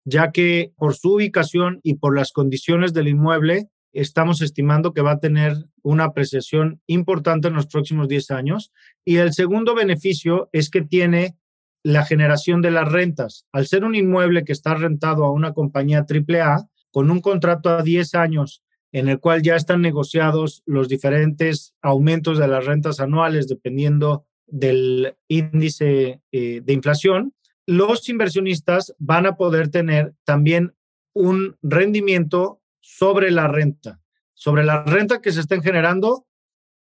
ya 0.04 0.32
que 0.32 0.72
por 0.76 0.94
su 0.94 1.14
ubicación 1.14 1.80
y 1.82 1.94
por 1.94 2.16
las 2.16 2.32
condiciones 2.32 2.92
del 2.94 3.08
inmueble, 3.08 3.68
estamos 3.92 4.42
estimando 4.42 4.92
que 4.92 5.02
va 5.02 5.12
a 5.12 5.20
tener 5.20 5.54
una 5.82 6.04
apreciación 6.04 6.80
importante 6.86 7.48
en 7.48 7.54
los 7.54 7.66
próximos 7.66 8.08
10 8.08 8.30
años. 8.30 8.72
Y 9.04 9.16
el 9.16 9.32
segundo 9.32 9.74
beneficio 9.74 10.48
es 10.52 10.70
que 10.70 10.82
tiene 10.82 11.36
la 11.82 12.04
generación 12.04 12.60
de 12.62 12.70
las 12.70 12.90
rentas. 12.90 13.46
Al 13.52 13.66
ser 13.66 13.84
un 13.84 13.94
inmueble 13.94 14.44
que 14.44 14.52
está 14.52 14.74
rentado 14.74 15.24
a 15.24 15.32
una 15.32 15.52
compañía 15.52 16.04
AAA, 16.08 16.68
con 16.90 17.10
un 17.10 17.20
contrato 17.20 17.70
a 17.70 17.82
10 17.82 18.14
años 18.14 18.62
en 18.92 19.08
el 19.08 19.20
cual 19.20 19.42
ya 19.42 19.56
están 19.56 19.82
negociados 19.82 20.62
los 20.64 20.88
diferentes 20.88 21.74
aumentos 21.82 22.38
de 22.38 22.48
las 22.48 22.64
rentas 22.64 23.00
anuales 23.00 23.46
dependiendo 23.46 24.26
del 24.48 25.16
índice 25.28 26.20
eh, 26.32 26.60
de 26.62 26.72
inflación, 26.72 27.34
los 27.66 28.08
inversionistas 28.08 28.94
van 28.98 29.26
a 29.26 29.36
poder 29.36 29.68
tener 29.68 30.14
también 30.24 30.74
un 31.12 31.56
rendimiento 31.62 32.62
sobre 32.80 33.30
la 33.30 33.48
renta. 33.48 34.00
Sobre 34.34 34.64
la 34.64 34.84
renta 34.84 35.20
que 35.20 35.32
se 35.32 35.40
estén 35.40 35.62
generando, 35.62 36.26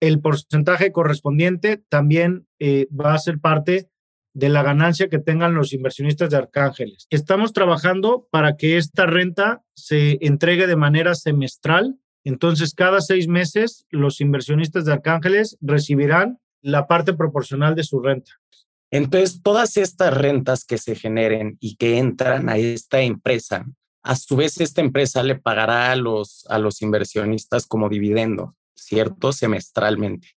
el 0.00 0.20
porcentaje 0.20 0.92
correspondiente 0.92 1.82
también 1.88 2.46
eh, 2.58 2.86
va 2.90 3.14
a 3.14 3.18
ser 3.18 3.40
parte 3.40 3.90
de 4.32 4.48
la 4.48 4.62
ganancia 4.62 5.08
que 5.08 5.18
tengan 5.18 5.54
los 5.54 5.72
inversionistas 5.72 6.30
de 6.30 6.36
Arcángeles. 6.36 7.06
Estamos 7.10 7.52
trabajando 7.52 8.28
para 8.30 8.56
que 8.56 8.76
esta 8.76 9.06
renta 9.06 9.62
se 9.74 10.18
entregue 10.20 10.66
de 10.66 10.76
manera 10.76 11.14
semestral. 11.14 11.98
Entonces, 12.24 12.74
cada 12.74 13.00
seis 13.00 13.26
meses, 13.26 13.86
los 13.90 14.20
inversionistas 14.20 14.84
de 14.84 14.92
Arcángeles 14.92 15.58
recibirán 15.60 16.38
la 16.62 16.86
parte 16.86 17.14
proporcional 17.14 17.74
de 17.74 17.84
su 17.84 18.00
renta. 18.00 18.32
Entonces, 18.90 19.42
todas 19.42 19.76
estas 19.76 20.16
rentas 20.16 20.64
que 20.64 20.78
se 20.78 20.94
generen 20.94 21.58
y 21.60 21.76
que 21.76 21.98
entran 21.98 22.48
a 22.48 22.56
esta 22.56 23.00
empresa, 23.00 23.66
a 24.02 24.16
su 24.16 24.36
vez 24.36 24.60
esta 24.60 24.80
empresa 24.80 25.22
le 25.22 25.36
pagará 25.36 25.92
a 25.92 25.96
los, 25.96 26.46
a 26.48 26.58
los 26.58 26.80
inversionistas 26.80 27.66
como 27.66 27.88
dividendo, 27.88 28.56
¿cierto? 28.74 29.32
Semestralmente. 29.32 30.28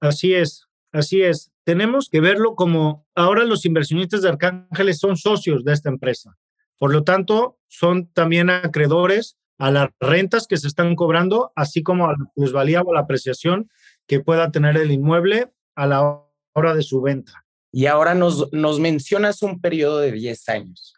Así 0.00 0.34
es, 0.34 0.66
así 0.92 1.22
es. 1.22 1.50
Tenemos 1.64 2.08
que 2.08 2.20
verlo 2.20 2.54
como 2.54 3.06
ahora 3.16 3.44
los 3.44 3.64
inversionistas 3.64 4.22
de 4.22 4.28
Arcángeles 4.28 4.98
son 4.98 5.16
socios 5.16 5.64
de 5.64 5.72
esta 5.72 5.88
empresa. 5.88 6.36
Por 6.78 6.92
lo 6.92 7.02
tanto, 7.02 7.58
son 7.66 8.06
también 8.12 8.50
acreedores 8.50 9.36
a 9.58 9.70
las 9.70 9.88
rentas 9.98 10.46
que 10.46 10.58
se 10.58 10.68
están 10.68 10.94
cobrando, 10.94 11.52
así 11.56 11.82
como 11.82 12.06
a 12.06 12.12
la 12.12 12.30
plusvalía 12.34 12.82
o 12.82 12.92
la 12.92 13.00
apreciación 13.00 13.70
que 14.06 14.20
pueda 14.20 14.52
tener 14.52 14.76
el 14.76 14.90
inmueble 14.90 15.50
a 15.76 15.86
la 15.86 16.22
hora 16.54 16.74
de 16.74 16.82
su 16.82 17.00
venta. 17.00 17.44
Y 17.70 17.86
ahora 17.86 18.14
nos, 18.14 18.52
nos 18.52 18.80
mencionas 18.80 19.42
un 19.42 19.60
periodo 19.60 19.98
de 19.98 20.12
10 20.12 20.48
años. 20.48 20.94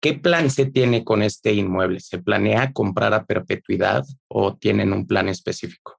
¿Qué 0.00 0.14
plan 0.14 0.48
se 0.48 0.64
tiene 0.64 1.04
con 1.04 1.22
este 1.22 1.52
inmueble? 1.52 2.00
¿Se 2.00 2.18
planea 2.18 2.72
comprar 2.72 3.12
a 3.12 3.26
perpetuidad 3.26 4.04
o 4.28 4.56
tienen 4.56 4.92
un 4.94 5.06
plan 5.06 5.28
específico? 5.28 5.98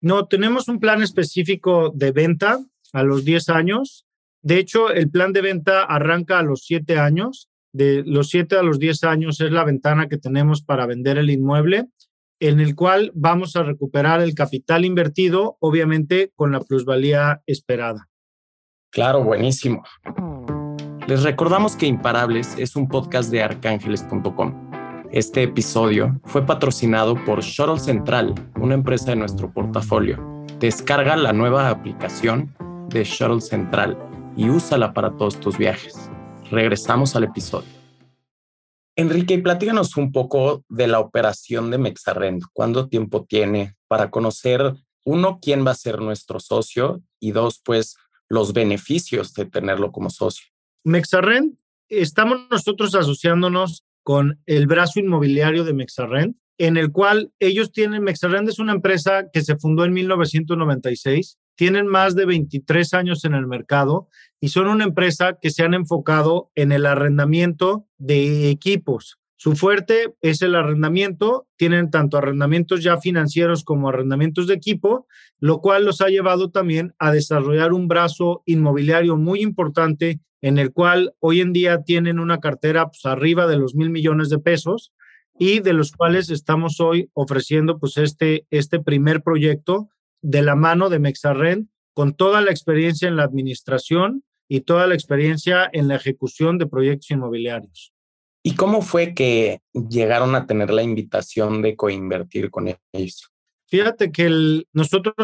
No, 0.00 0.26
tenemos 0.26 0.68
un 0.68 0.80
plan 0.80 1.02
específico 1.02 1.90
de 1.94 2.12
venta 2.12 2.60
a 2.92 3.02
los 3.02 3.24
10 3.24 3.48
años. 3.48 4.06
De 4.42 4.58
hecho, 4.58 4.90
el 4.90 5.10
plan 5.10 5.32
de 5.32 5.40
venta 5.40 5.82
arranca 5.82 6.38
a 6.38 6.42
los 6.42 6.64
7 6.64 6.98
años. 6.98 7.48
De 7.72 8.02
los 8.04 8.28
7 8.28 8.56
a 8.56 8.62
los 8.62 8.78
10 8.78 9.04
años 9.04 9.40
es 9.40 9.50
la 9.50 9.64
ventana 9.64 10.08
que 10.08 10.18
tenemos 10.18 10.62
para 10.62 10.86
vender 10.86 11.18
el 11.18 11.30
inmueble. 11.30 11.86
En 12.40 12.60
el 12.60 12.74
cual 12.74 13.10
vamos 13.14 13.56
a 13.56 13.62
recuperar 13.62 14.20
el 14.20 14.34
capital 14.34 14.84
invertido, 14.84 15.56
obviamente 15.60 16.32
con 16.34 16.52
la 16.52 16.60
plusvalía 16.60 17.42
esperada. 17.46 18.08
Claro, 18.90 19.22
buenísimo. 19.22 19.82
Les 21.06 21.22
recordamos 21.22 21.76
que 21.76 21.86
Imparables 21.86 22.56
es 22.58 22.76
un 22.76 22.88
podcast 22.88 23.30
de 23.30 23.42
arcángeles.com. 23.42 24.68
Este 25.10 25.42
episodio 25.42 26.20
fue 26.24 26.44
patrocinado 26.44 27.14
por 27.24 27.40
Shuttle 27.40 27.78
Central, 27.78 28.34
una 28.60 28.74
empresa 28.74 29.10
de 29.10 29.16
nuestro 29.16 29.50
portafolio. 29.52 30.18
Descarga 30.60 31.16
la 31.16 31.32
nueva 31.32 31.70
aplicación 31.70 32.54
de 32.90 33.04
Shuttle 33.04 33.40
Central 33.40 33.96
y 34.36 34.50
úsala 34.50 34.92
para 34.92 35.10
todos 35.16 35.40
tus 35.40 35.56
viajes. 35.56 36.10
Regresamos 36.50 37.16
al 37.16 37.24
episodio. 37.24 37.77
Enrique, 38.98 39.38
platícanos 39.38 39.96
un 39.96 40.10
poco 40.10 40.64
de 40.68 40.88
la 40.88 40.98
operación 40.98 41.70
de 41.70 41.78
Mexarrend. 41.78 42.42
¿Cuánto 42.52 42.88
tiempo 42.88 43.24
tiene 43.24 43.76
para 43.86 44.10
conocer, 44.10 44.74
uno, 45.04 45.38
quién 45.40 45.64
va 45.64 45.70
a 45.70 45.76
ser 45.76 46.00
nuestro 46.00 46.40
socio 46.40 47.00
y 47.20 47.30
dos, 47.30 47.62
pues, 47.64 47.96
los 48.28 48.52
beneficios 48.52 49.34
de 49.34 49.46
tenerlo 49.46 49.92
como 49.92 50.10
socio? 50.10 50.48
Mexarrend, 50.82 51.56
estamos 51.88 52.48
nosotros 52.50 52.96
asociándonos 52.96 53.84
con 54.02 54.40
el 54.46 54.66
brazo 54.66 54.98
inmobiliario 54.98 55.62
de 55.62 55.74
Mexarrend, 55.74 56.34
en 56.58 56.76
el 56.76 56.90
cual 56.90 57.32
ellos 57.38 57.70
tienen, 57.70 58.02
Mexarrend 58.02 58.48
es 58.48 58.58
una 58.58 58.72
empresa 58.72 59.30
que 59.32 59.42
se 59.42 59.56
fundó 59.58 59.84
en 59.84 59.92
1996, 59.92 61.38
tienen 61.58 61.88
más 61.88 62.14
de 62.14 62.24
23 62.24 62.94
años 62.94 63.24
en 63.24 63.34
el 63.34 63.48
mercado 63.48 64.08
y 64.40 64.50
son 64.50 64.68
una 64.68 64.84
empresa 64.84 65.38
que 65.42 65.50
se 65.50 65.64
han 65.64 65.74
enfocado 65.74 66.52
en 66.54 66.70
el 66.70 66.86
arrendamiento 66.86 67.88
de 67.98 68.48
equipos. 68.48 69.18
Su 69.34 69.56
fuerte 69.56 70.14
es 70.20 70.40
el 70.42 70.54
arrendamiento, 70.54 71.48
tienen 71.56 71.90
tanto 71.90 72.16
arrendamientos 72.16 72.84
ya 72.84 72.98
financieros 72.98 73.64
como 73.64 73.88
arrendamientos 73.88 74.46
de 74.46 74.54
equipo, 74.54 75.08
lo 75.40 75.60
cual 75.60 75.84
los 75.84 76.00
ha 76.00 76.06
llevado 76.06 76.52
también 76.52 76.94
a 77.00 77.10
desarrollar 77.10 77.72
un 77.72 77.88
brazo 77.88 78.42
inmobiliario 78.46 79.16
muy 79.16 79.40
importante 79.40 80.20
en 80.40 80.58
el 80.58 80.72
cual 80.72 81.14
hoy 81.18 81.40
en 81.40 81.52
día 81.52 81.82
tienen 81.82 82.20
una 82.20 82.38
cartera 82.38 82.86
pues, 82.86 83.04
arriba 83.04 83.48
de 83.48 83.58
los 83.58 83.74
mil 83.74 83.90
millones 83.90 84.28
de 84.28 84.38
pesos 84.38 84.92
y 85.36 85.58
de 85.58 85.72
los 85.72 85.90
cuales 85.90 86.30
estamos 86.30 86.78
hoy 86.78 87.10
ofreciendo 87.14 87.80
pues 87.80 87.96
este, 87.96 88.46
este 88.50 88.78
primer 88.78 89.22
proyecto 89.22 89.88
de 90.22 90.42
la 90.42 90.54
mano 90.54 90.88
de 90.88 90.98
Mexarrend 90.98 91.68
con 91.94 92.14
toda 92.14 92.40
la 92.40 92.50
experiencia 92.50 93.08
en 93.08 93.16
la 93.16 93.24
administración 93.24 94.22
y 94.48 94.60
toda 94.60 94.86
la 94.86 94.94
experiencia 94.94 95.68
en 95.72 95.88
la 95.88 95.96
ejecución 95.96 96.58
de 96.58 96.66
proyectos 96.66 97.10
inmobiliarios. 97.10 97.92
¿Y 98.42 98.54
cómo 98.54 98.82
fue 98.82 99.14
que 99.14 99.60
llegaron 99.72 100.34
a 100.34 100.46
tener 100.46 100.70
la 100.70 100.82
invitación 100.82 101.60
de 101.60 101.76
coinvertir 101.76 102.50
con 102.50 102.68
ellos? 102.92 103.30
Fíjate 103.66 104.10
que 104.10 104.64
nosotros 104.72 105.14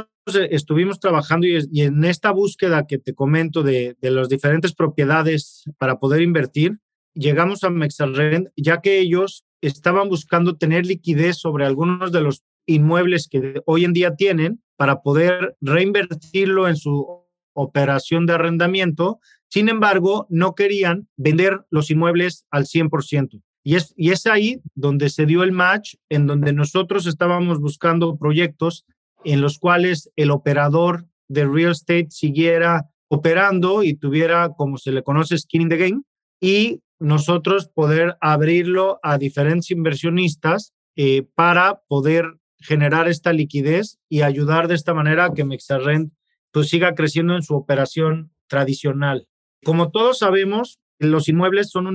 estuvimos 0.50 1.00
trabajando 1.00 1.46
y, 1.46 1.80
en 1.80 2.04
esta 2.04 2.32
búsqueda 2.32 2.86
que 2.86 2.98
te 2.98 3.14
comento 3.14 3.62
de, 3.62 3.96
de 4.00 4.10
las 4.10 4.28
diferentes 4.28 4.74
propiedades 4.74 5.64
para 5.78 5.98
poder 5.98 6.20
invertir, 6.20 6.78
llegamos 7.14 7.64
a 7.64 7.70
Mexarrend, 7.70 8.50
ya 8.56 8.80
que 8.80 8.98
ellos 8.98 9.44
estaban 9.62 10.08
buscando 10.08 10.56
tener 10.56 10.84
liquidez 10.84 11.38
sobre 11.38 11.64
algunos 11.64 12.12
de 12.12 12.20
los 12.20 12.42
inmuebles 12.66 13.28
que 13.28 13.62
hoy 13.64 13.84
en 13.84 13.92
día 13.92 14.16
tienen 14.16 14.63
para 14.76 15.02
poder 15.02 15.56
reinvertirlo 15.60 16.68
en 16.68 16.76
su 16.76 17.24
operación 17.54 18.26
de 18.26 18.34
arrendamiento. 18.34 19.20
Sin 19.48 19.68
embargo, 19.68 20.26
no 20.30 20.54
querían 20.54 21.08
vender 21.16 21.64
los 21.70 21.90
inmuebles 21.90 22.46
al 22.50 22.64
100%. 22.66 23.40
Y 23.62 23.76
es, 23.76 23.94
y 23.96 24.10
es 24.10 24.26
ahí 24.26 24.60
donde 24.74 25.08
se 25.08 25.24
dio 25.24 25.42
el 25.42 25.52
match, 25.52 25.94
en 26.10 26.26
donde 26.26 26.52
nosotros 26.52 27.06
estábamos 27.06 27.60
buscando 27.60 28.16
proyectos 28.16 28.84
en 29.24 29.40
los 29.40 29.58
cuales 29.58 30.10
el 30.16 30.30
operador 30.30 31.06
de 31.28 31.46
real 31.46 31.72
estate 31.72 32.08
siguiera 32.10 32.90
operando 33.08 33.82
y 33.82 33.94
tuviera, 33.94 34.50
como 34.50 34.76
se 34.76 34.92
le 34.92 35.02
conoce, 35.02 35.38
skin 35.38 35.62
in 35.62 35.68
the 35.68 35.76
game, 35.76 36.02
y 36.40 36.80
nosotros 36.98 37.68
poder 37.68 38.16
abrirlo 38.20 38.98
a 39.02 39.18
diferentes 39.18 39.70
inversionistas 39.70 40.72
eh, 40.96 41.26
para 41.34 41.80
poder 41.88 42.34
generar 42.64 43.08
esta 43.08 43.32
liquidez 43.32 43.98
y 44.08 44.22
ayudar 44.22 44.68
de 44.68 44.74
esta 44.74 44.94
manera 44.94 45.26
a 45.26 45.34
que 45.34 45.44
Mexarrent 45.44 46.12
pues 46.50 46.68
siga 46.68 46.94
creciendo 46.94 47.36
en 47.36 47.42
su 47.42 47.54
operación 47.54 48.32
tradicional. 48.46 49.28
Como 49.64 49.90
todos 49.90 50.18
sabemos, 50.18 50.78
los 50.98 51.28
inmuebles 51.28 51.70
son 51.70 51.86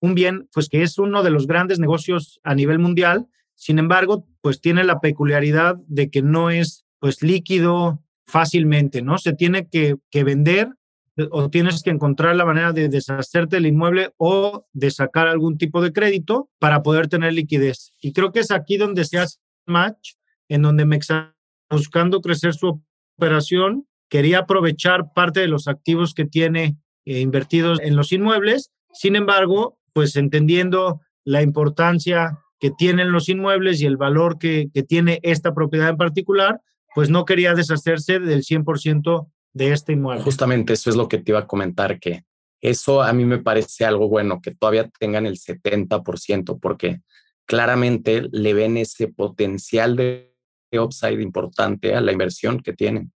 un, 0.00 0.14
bien 0.14 0.48
pues 0.52 0.68
que 0.68 0.82
es 0.82 0.98
uno 0.98 1.22
de 1.22 1.30
los 1.30 1.46
grandes 1.46 1.78
negocios 1.78 2.40
a 2.42 2.54
nivel 2.54 2.78
mundial. 2.78 3.28
Sin 3.54 3.78
embargo, 3.78 4.26
pues 4.42 4.60
tiene 4.60 4.84
la 4.84 5.00
peculiaridad 5.00 5.76
de 5.86 6.10
que 6.10 6.22
no 6.22 6.50
es 6.50 6.84
pues 6.98 7.22
líquido 7.22 8.02
fácilmente, 8.26 9.00
¿no? 9.02 9.16
Se 9.16 9.32
tiene 9.32 9.68
que, 9.68 9.96
que 10.10 10.24
vender 10.24 10.68
o 11.30 11.48
tienes 11.50 11.82
que 11.82 11.90
encontrar 11.90 12.36
la 12.36 12.44
manera 12.44 12.72
de 12.72 12.88
deshacerte 12.88 13.56
del 13.56 13.66
inmueble 13.66 14.12
o 14.16 14.66
de 14.72 14.90
sacar 14.90 15.28
algún 15.28 15.56
tipo 15.56 15.82
de 15.82 15.92
crédito 15.92 16.50
para 16.58 16.82
poder 16.82 17.08
tener 17.08 17.32
liquidez. 17.32 17.92
Y 18.00 18.12
creo 18.12 18.32
que 18.32 18.40
es 18.40 18.50
aquí 18.50 18.76
donde 18.76 19.04
se 19.04 19.18
hace 19.18 19.38
match, 19.70 20.14
en 20.48 20.62
donde 20.62 20.84
Mexa 20.84 21.34
buscando 21.70 22.20
crecer 22.20 22.54
su 22.54 22.82
operación, 23.16 23.86
quería 24.08 24.40
aprovechar 24.40 25.12
parte 25.14 25.40
de 25.40 25.48
los 25.48 25.68
activos 25.68 26.14
que 26.14 26.26
tiene 26.26 26.76
eh, 27.04 27.20
invertidos 27.20 27.80
en 27.80 27.96
los 27.96 28.12
inmuebles. 28.12 28.70
Sin 28.92 29.16
embargo, 29.16 29.78
pues 29.92 30.16
entendiendo 30.16 31.00
la 31.24 31.42
importancia 31.42 32.38
que 32.58 32.70
tienen 32.70 33.12
los 33.12 33.28
inmuebles 33.28 33.80
y 33.80 33.86
el 33.86 33.96
valor 33.96 34.38
que, 34.38 34.68
que 34.74 34.82
tiene 34.82 35.20
esta 35.22 35.54
propiedad 35.54 35.88
en 35.88 35.96
particular, 35.96 36.60
pues 36.94 37.08
no 37.08 37.24
quería 37.24 37.54
deshacerse 37.54 38.18
del 38.18 38.42
100% 38.42 39.28
de 39.52 39.72
este 39.72 39.92
inmueble. 39.92 40.22
Justamente 40.22 40.72
eso 40.72 40.90
es 40.90 40.96
lo 40.96 41.08
que 41.08 41.18
te 41.18 41.32
iba 41.32 41.40
a 41.40 41.46
comentar, 41.46 41.98
que 41.98 42.24
eso 42.60 43.02
a 43.02 43.12
mí 43.12 43.24
me 43.24 43.38
parece 43.38 43.84
algo 43.84 44.08
bueno, 44.08 44.40
que 44.42 44.54
todavía 44.54 44.88
tengan 44.98 45.26
el 45.26 45.38
70%, 45.38 46.58
porque 46.60 47.00
claramente 47.50 48.28
le 48.30 48.54
ven 48.54 48.76
ese 48.76 49.08
potencial 49.08 49.96
de 49.96 50.36
upside 50.72 51.20
importante 51.20 51.96
a 51.96 52.00
la 52.00 52.12
inversión 52.12 52.60
que 52.60 52.72
tienen. 52.72 53.12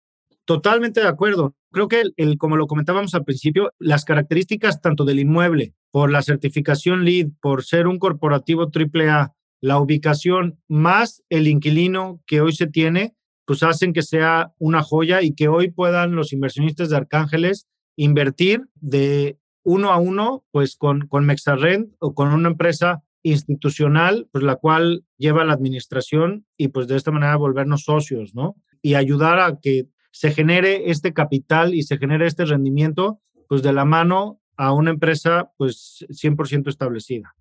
Totalmente 0.45 1.01
de 1.01 1.07
acuerdo. 1.07 1.53
Creo 1.71 1.87
que, 1.87 2.01
el, 2.17 2.39
como 2.39 2.57
lo 2.57 2.65
comentábamos 2.65 3.13
al 3.13 3.25
principio, 3.25 3.69
las 3.77 4.05
características 4.05 4.81
tanto 4.81 5.05
del 5.05 5.19
inmueble, 5.19 5.75
por 5.91 6.09
la 6.09 6.23
certificación 6.23 7.05
LEED, 7.05 7.27
por 7.43 7.63
ser 7.63 7.85
un 7.85 7.99
corporativo 7.99 8.71
AAA, 8.73 9.35
la 9.61 9.77
ubicación 9.77 10.59
más 10.67 11.21
el 11.29 11.47
inquilino 11.47 12.19
que 12.25 12.41
hoy 12.41 12.53
se 12.53 12.65
tiene, 12.65 13.13
pues 13.45 13.61
hacen 13.61 13.93
que 13.93 14.01
sea 14.01 14.51
una 14.57 14.81
joya 14.81 15.21
y 15.21 15.35
que 15.35 15.47
hoy 15.47 15.69
puedan 15.69 16.15
los 16.15 16.33
inversionistas 16.33 16.89
de 16.89 16.97
Arcángeles 16.97 17.67
invertir 17.95 18.63
de 18.81 19.37
uno 19.63 19.91
a 19.91 19.97
uno, 19.97 20.43
pues 20.49 20.75
con, 20.75 21.07
con 21.07 21.23
Mexarrend 21.23 21.93
o 21.99 22.15
con 22.15 22.33
una 22.33 22.49
empresa 22.49 23.03
institucional, 23.23 24.27
pues 24.31 24.43
la 24.43 24.57
cual 24.57 25.05
lleva 25.17 25.45
la 25.45 25.53
administración 25.53 26.45
y 26.57 26.67
pues 26.67 26.87
de 26.87 26.97
esta 26.97 27.11
manera 27.11 27.35
volvernos 27.37 27.83
socios, 27.83 28.35
¿no? 28.35 28.55
Y 28.81 28.95
ayudar 28.95 29.39
a 29.39 29.59
que 29.59 29.87
se 30.11 30.31
genere 30.31 30.91
este 30.91 31.13
capital 31.13 31.73
y 31.73 31.83
se 31.83 31.97
genere 31.97 32.27
este 32.27 32.45
rendimiento, 32.45 33.21
pues 33.47 33.63
de 33.63 33.73
la 33.73 33.85
mano 33.85 34.39
a 34.57 34.73
una 34.73 34.91
empresa 34.91 35.51
pues 35.57 36.05
100% 36.09 36.69
establecida. 36.69 37.33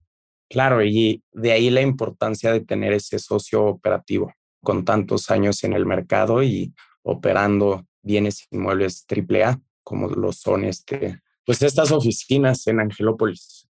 Claro, 0.49 0.83
y 0.85 1.23
de 1.33 1.53
ahí 1.53 1.71
la 1.71 1.81
importancia 1.81 2.53
de 2.53 2.61
tener 2.61 2.92
ese 2.92 3.18
socio 3.18 3.64
operativo 3.64 4.33
con 4.62 4.85
tantos 4.85 5.31
años 5.31 5.64
en 5.64 5.73
el 5.73 5.87
mercado 5.87 6.42
y 6.42 6.73
operando 7.03 7.87
bienes 8.03 8.47
inmuebles 8.51 9.05
AAA, 9.09 9.61
como 9.83 10.09
lo 10.09 10.33
son 10.33 10.64
este, 10.64 11.21
pues 11.45 11.62
estas 11.62 11.90
oficinas 11.90 12.66
en 12.66 12.81
Angelópolis. 12.81 13.68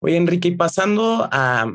Oye, 0.00 0.16
Enrique, 0.16 0.48
y 0.48 0.56
pasando 0.56 1.28
a, 1.30 1.70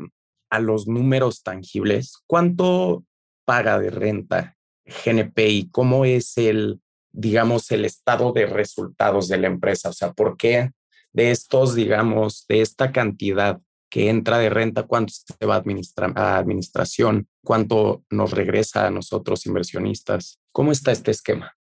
a 0.50 0.58
los 0.60 0.86
números 0.86 1.42
tangibles, 1.42 2.22
¿cuánto 2.26 3.04
paga 3.46 3.78
de 3.78 3.90
renta 3.90 4.56
GNP 4.84 5.48
y 5.48 5.70
cómo 5.70 6.04
es 6.04 6.36
el, 6.36 6.80
digamos, 7.12 7.70
el 7.70 7.86
estado 7.86 8.32
de 8.32 8.46
resultados 8.46 9.28
de 9.28 9.38
la 9.38 9.46
empresa. 9.46 9.88
O 9.88 9.92
sea, 9.92 10.12
¿por 10.12 10.36
qué 10.36 10.72
de 11.12 11.30
estos, 11.30 11.74
digamos, 11.74 12.44
de 12.48 12.60
esta 12.60 12.92
cantidad 12.92 13.58
que 13.88 14.10
entra 14.10 14.38
de 14.38 14.50
renta, 14.50 14.82
cuánto 14.82 15.14
se 15.14 15.46
va 15.46 15.54
a, 15.54 15.58
administrar 15.58 16.12
a 16.16 16.36
administración, 16.36 17.28
cuánto 17.42 18.04
nos 18.10 18.32
regresa 18.32 18.86
a 18.86 18.90
nosotros 18.90 19.46
inversionistas? 19.46 20.40
¿Cómo 20.52 20.72
está 20.72 20.92
este 20.92 21.12
esquema? 21.12 21.56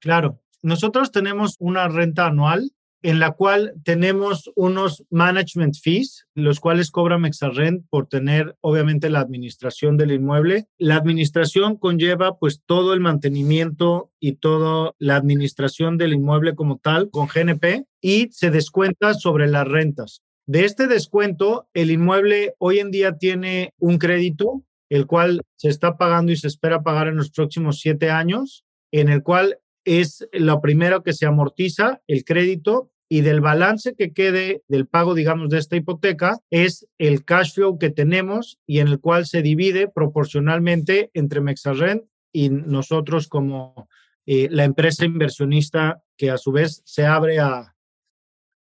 Claro, 0.00 0.40
nosotros 0.62 1.10
tenemos 1.10 1.56
una 1.58 1.88
renta 1.88 2.26
anual 2.26 2.70
en 3.04 3.18
la 3.18 3.32
cual 3.32 3.74
tenemos 3.84 4.50
unos 4.56 5.04
management 5.10 5.76
fees, 5.76 6.26
los 6.34 6.58
cuales 6.58 6.90
cobra 6.90 7.18
Mexarrent 7.18 7.84
por 7.90 8.06
tener 8.06 8.56
obviamente 8.62 9.10
la 9.10 9.20
administración 9.20 9.98
del 9.98 10.12
inmueble. 10.12 10.68
La 10.78 10.96
administración 10.96 11.76
conlleva 11.76 12.38
pues 12.38 12.62
todo 12.64 12.94
el 12.94 13.00
mantenimiento 13.00 14.10
y 14.18 14.36
toda 14.36 14.94
la 14.98 15.16
administración 15.16 15.98
del 15.98 16.14
inmueble 16.14 16.54
como 16.54 16.78
tal 16.78 17.10
con 17.10 17.26
GNP 17.26 17.84
y 18.00 18.28
se 18.32 18.50
descuenta 18.50 19.12
sobre 19.12 19.48
las 19.48 19.68
rentas. 19.68 20.22
De 20.46 20.64
este 20.64 20.86
descuento, 20.86 21.68
el 21.74 21.90
inmueble 21.90 22.54
hoy 22.56 22.78
en 22.78 22.90
día 22.90 23.18
tiene 23.18 23.74
un 23.78 23.98
crédito 23.98 24.64
el 24.88 25.06
cual 25.06 25.42
se 25.56 25.68
está 25.68 25.98
pagando 25.98 26.32
y 26.32 26.36
se 26.36 26.46
espera 26.46 26.82
pagar 26.82 27.08
en 27.08 27.16
los 27.16 27.30
próximos 27.30 27.80
siete 27.80 28.10
años, 28.10 28.64
en 28.92 29.10
el 29.10 29.22
cual 29.22 29.58
es 29.84 30.26
lo 30.32 30.62
primero 30.62 31.02
que 31.02 31.12
se 31.12 31.26
amortiza 31.26 32.00
el 32.06 32.24
crédito 32.24 32.90
y 33.14 33.20
del 33.20 33.40
balance 33.40 33.94
que 33.94 34.12
quede 34.12 34.64
del 34.66 34.88
pago, 34.88 35.14
digamos, 35.14 35.48
de 35.48 35.58
esta 35.58 35.76
hipoteca 35.76 36.40
es 36.50 36.84
el 36.98 37.24
cash 37.24 37.54
flow 37.54 37.78
que 37.78 37.90
tenemos 37.90 38.58
y 38.66 38.80
en 38.80 38.88
el 38.88 38.98
cual 38.98 39.24
se 39.24 39.40
divide 39.40 39.86
proporcionalmente 39.86 41.12
entre 41.14 41.40
Mexarrent 41.40 42.02
y 42.32 42.48
nosotros 42.48 43.28
como 43.28 43.88
eh, 44.26 44.48
la 44.50 44.64
empresa 44.64 45.04
inversionista 45.04 46.02
que 46.16 46.32
a 46.32 46.38
su 46.38 46.50
vez 46.50 46.82
se 46.84 47.06
abre 47.06 47.38
a... 47.38 47.76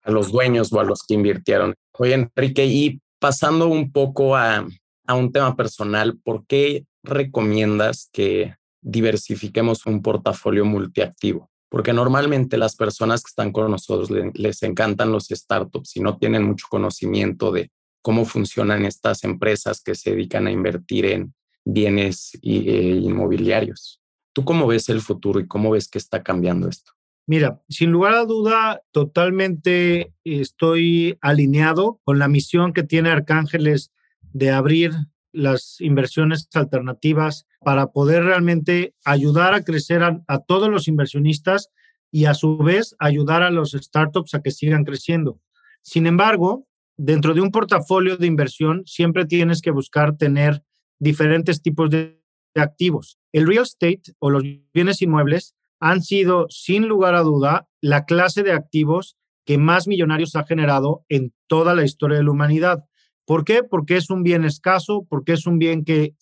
A 0.03 0.12
los 0.12 0.31
dueños 0.31 0.71
o 0.71 0.79
a 0.79 0.86
los 0.86 1.03
que 1.05 1.15
invirtieron. 1.15 1.75
Oye, 1.97 2.13
Enrique, 2.13 2.65
y 2.67 3.01
pasando 3.19 3.67
un 3.67 3.91
poco 3.91 4.38
a, 4.38 4.65
a 5.07 5.13
un 5.13 5.33
tema 5.33 5.57
personal, 5.57 6.19
¿por 6.23 6.45
qué 6.47 6.86
recomiendas 7.03 8.10
que 8.13 8.55
diversifiquemos 8.79 9.86
un 9.86 10.01
portafolio 10.01 10.63
multiactivo? 10.63 11.49
Porque 11.69 11.93
normalmente 11.93 12.58
las 12.58 12.75
personas 12.75 13.21
que 13.21 13.30
están 13.30 13.51
con 13.51 13.69
nosotros 13.69 14.10
les, 14.10 14.63
encantan 14.63 15.12
los 15.12 15.27
startups 15.27 15.97
y 15.97 15.99
no 15.99 16.17
tienen 16.17 16.43
mucho 16.43 16.67
conocimiento 16.69 17.51
de 17.51 17.71
cómo 18.01 18.25
funcionan 18.25 18.86
estas 18.86 19.23
empresas 19.23 19.82
que 19.82 19.95
se 19.95 20.12
dedican 20.12 20.47
a 20.47 20.51
invertir 20.51 21.06
en 21.06 21.34
bienes 21.65 22.38
eh, 22.41 22.99
inmobiliarios. 23.01 24.01
¿Tú 24.34 24.45
cómo 24.45 24.67
ves 24.67 24.88
el 24.89 25.01
futuro 25.01 25.39
y 25.39 25.47
cómo 25.47 25.71
ves 25.71 25.89
que 25.89 25.97
está 25.97 26.23
cambiando 26.23 26.69
esto? 26.69 26.93
Mira, 27.25 27.62
sin 27.67 27.91
lugar 27.91 28.13
a 28.13 28.23
duda, 28.23 28.82
totalmente 28.91 30.13
estoy 30.23 31.17
alineado 31.19 31.99
con 32.06 32.19
la 32.19 32.30
misión 32.30 32.71
que 32.71 32.84
tiene 32.84 33.10
Arcángeles 33.10 33.91
de 34.32 34.51
abrir 34.51 34.93
las 35.38 35.80
inversiones 35.80 36.50
alternativas 36.54 37.45
para 37.62 37.88
poder 37.91 38.23
realmente 38.23 38.95
ayudar 39.06 39.54
a 39.54 39.63
crecer 39.63 40.04
a, 40.04 40.39
todos 40.47 40.69
los 40.69 40.88
inversionistas 40.88 41.69
y 42.12 42.26
a 42.26 42.34
su 42.34 42.58
vez 42.58 42.95
ayudar 43.00 43.43
a 43.43 43.52
los 43.52 43.71
startups 43.71 44.34
a 44.34 44.41
que 44.41 44.52
sigan 44.52 44.84
creciendo. 44.84 45.39
Sin 45.82 46.08
embargo, 46.08 46.67
dentro 46.97 47.34
de 47.34 47.41
un 47.41 47.52
portafolio 47.52 48.17
de 48.17 48.28
inversión 48.28 48.84
siempre 48.86 49.26
tienes 49.26 49.62
que 49.62 49.71
buscar 49.71 50.17
tener 50.17 50.63
diferentes 51.00 51.62
tipos 51.62 51.89
de 51.89 52.21
activos. 52.56 53.19
El 53.32 53.47
real 53.47 53.63
estate 53.63 54.13
o 54.19 54.30
los 54.30 54.43
bienes 54.73 55.02
inmuebles 55.02 55.56
han 55.80 56.02
sido, 56.02 56.47
sin 56.50 56.88
lugar 56.88 57.13
a 57.13 57.21
duda, 57.21 57.67
la 57.82 58.06
clase 58.06 58.41
de 58.41 58.52
activos 58.52 59.15
que 59.45 59.58
más 59.58 59.88
millonarios 59.88 60.36
ha 60.36 60.43
generado 60.43 61.06
en 61.08 61.34
toda 61.47 61.76
la 61.76 61.84
historia 61.84 62.17
de 62.17 62.23
la 62.23 62.32
humanidad. 62.32 62.86
¿Por 63.27 63.43
qué? 63.43 63.61
Porque 63.61 63.97
es 63.97 64.09
un 64.09 64.23
bien 64.23 64.45
escaso, 64.45 65.05
porque 65.09 65.33
es 65.33 65.45
un 65.45 65.59
bien 65.59 65.83
que 65.83 66.15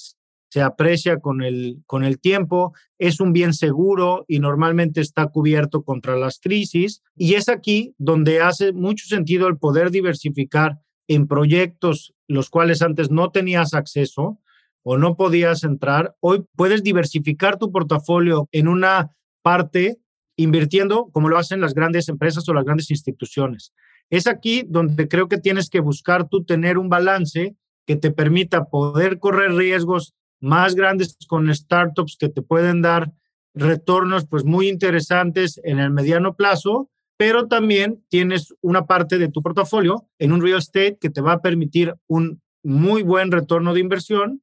se 0.50 0.64
aprecia 0.64 1.20
con 1.20 1.44
el, 1.44 1.84
con 1.86 2.04
el 2.04 2.20
tiempo, 2.20 2.74
es 2.98 3.20
un 3.20 3.32
bien 3.32 3.54
seguro 3.54 4.26
y 4.28 4.40
normalmente 4.40 5.02
está 5.02 5.28
cubierto 5.28 5.84
contra 5.84 6.16
las 6.16 6.40
crisis. 6.40 7.04
Y 7.16 7.36
es 7.36 7.48
aquí 7.48 7.94
donde 8.00 8.42
hace 8.42 8.74
mucho 8.74 9.06
sentido 9.06 9.48
el 9.48 9.58
poder 9.58 9.92
diversificar 9.92 10.80
en 11.08 11.28
proyectos 11.28 12.16
los 12.28 12.50
cuales 12.50 12.82
antes 12.82 13.12
no 13.12 13.30
tenías 13.30 13.76
acceso 13.76 14.40
o 14.82 14.98
no 14.98 15.16
podías 15.16 15.64
entrar. 15.64 16.16
Hoy 16.22 16.44
puedes 16.56 16.82
diversificar 16.82 17.60
tu 17.60 17.72
portafolio 17.72 18.50
en 18.52 18.68
una 18.68 19.16
parte 19.44 20.00
invirtiendo 20.38 21.10
como 21.12 21.30
lo 21.30 21.38
hacen 21.38 21.62
las 21.62 21.76
grandes 21.76 22.10
empresas 22.10 22.50
o 22.50 22.54
las 22.56 22.66
grandes 22.66 22.90
instituciones. 22.90 23.74
Es 24.10 24.28
aquí 24.28 24.64
donde 24.68 25.08
creo 25.08 25.28
que 25.28 25.38
tienes 25.38 25.70
que 25.70 25.80
buscar 25.80 26.30
tú 26.30 26.44
tener 26.44 26.78
un 26.78 26.90
balance 26.90 27.56
que 27.86 27.96
te 27.96 28.12
permita 28.12 28.66
poder 28.66 29.20
correr 29.20 29.54
riesgos 29.54 30.14
más 30.40 30.76
grandes 30.76 31.18
con 31.28 31.54
startups 31.54 32.18
que 32.20 32.30
te 32.30 32.42
pueden 32.42 32.82
dar 32.82 33.12
retornos 33.54 34.26
pues 34.28 34.44
muy 34.44 34.68
interesantes 34.68 35.60
en 35.64 35.80
el 35.80 35.92
mediano 35.92 36.36
plazo, 36.36 36.92
pero 37.18 37.48
también 37.48 38.04
tienes 38.10 38.54
una 38.62 38.86
parte 38.86 39.18
de 39.18 39.30
tu 39.30 39.42
portafolio 39.42 40.08
en 40.20 40.34
un 40.34 40.42
real 40.42 40.60
estate 40.60 40.98
que 41.00 41.10
te 41.10 41.22
va 41.22 41.34
a 41.34 41.42
permitir 41.42 41.96
un 42.08 42.42
muy 42.64 43.04
buen 43.04 43.32
retorno 43.32 43.74
de 43.74 43.80
inversión, 43.80 44.42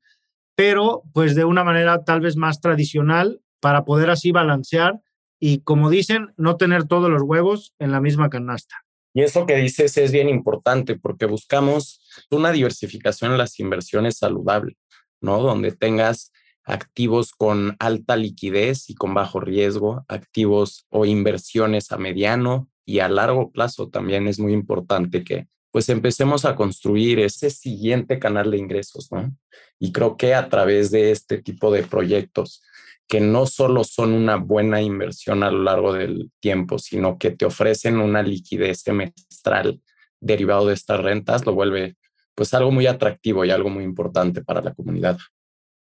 pero 0.57 1.03
pues 1.13 1.35
de 1.35 1.45
una 1.45 1.65
manera 1.65 2.05
tal 2.05 2.21
vez 2.21 2.37
más 2.37 2.61
tradicional 2.61 3.43
para 3.61 3.85
poder 3.85 4.11
así 4.11 4.33
balancear 4.33 5.01
y 5.39 5.61
como 5.61 5.91
dicen, 5.91 6.33
no 6.37 6.57
tener 6.57 6.85
todos 6.85 7.11
los 7.11 7.23
huevos 7.23 7.75
en 7.79 7.91
la 7.91 8.01
misma 8.01 8.31
canasta. 8.31 8.77
Y 9.15 9.23
eso 9.23 9.47
que 9.47 9.57
dices 9.57 9.97
es 9.99 10.11
bien 10.13 10.29
importante 10.29 10.99
porque 10.99 11.27
buscamos 11.27 12.01
una 12.31 12.51
diversificación 12.51 13.33
en 13.33 13.39
las 13.39 13.59
inversiones 13.61 14.19
saludable, 14.19 14.77
¿no? 15.21 15.41
Donde 15.43 15.73
tengas 15.73 16.33
activos 16.65 17.33
con 17.33 17.77
alta 17.79 18.17
liquidez 18.17 18.89
y 18.89 18.95
con 18.95 19.15
bajo 19.15 19.41
riesgo, 19.41 20.05
activos 20.09 20.87
o 20.91 21.05
inversiones 21.05 21.93
a 21.93 21.99
mediano 21.99 22.71
y 22.85 23.01
a 23.01 23.09
largo 23.09 23.51
plazo 23.51 23.89
también 23.89 24.29
es 24.29 24.39
muy 24.39 24.53
importante 24.53 25.25
que 25.25 25.49
pues 25.71 25.89
empecemos 25.89 26.45
a 26.45 26.55
construir 26.55 27.19
ese 27.19 27.49
siguiente 27.49 28.19
canal 28.19 28.51
de 28.51 28.59
ingresos, 28.59 29.11
¿no? 29.11 29.35
Y 29.79 29.91
creo 29.91 30.19
que 30.19 30.35
a 30.35 30.49
través 30.51 30.91
de 30.91 31.11
este 31.11 31.41
tipo 31.41 31.73
de 31.73 31.83
proyectos 31.83 32.63
que 33.09 33.21
no 33.21 33.47
solo 33.47 33.85
son 33.85 34.13
una 34.13 34.37
buena 34.37 34.81
inversión 34.81 35.43
a 35.43 35.51
lo 35.51 35.63
largo 35.63 35.93
del 35.93 36.31
tiempo, 36.41 36.79
sino 36.79 37.19
que 37.19 37.31
te 37.31 37.45
ofrecen 37.45 37.99
una 37.99 38.23
liquidez 38.23 38.81
semestral 38.81 39.81
derivado 40.21 40.69
de 40.69 40.75
estas 40.75 41.01
rentas, 41.01 41.45
lo 41.45 41.55
vuelve 41.55 41.97
pues 42.35 42.55
algo 42.55 42.71
muy 42.71 42.87
atractivo 42.87 43.45
y 43.45 43.51
algo 43.51 43.69
muy 43.69 43.85
importante 43.85 44.43
para 44.43 44.63
la 44.63 44.73
comunidad. 44.73 45.19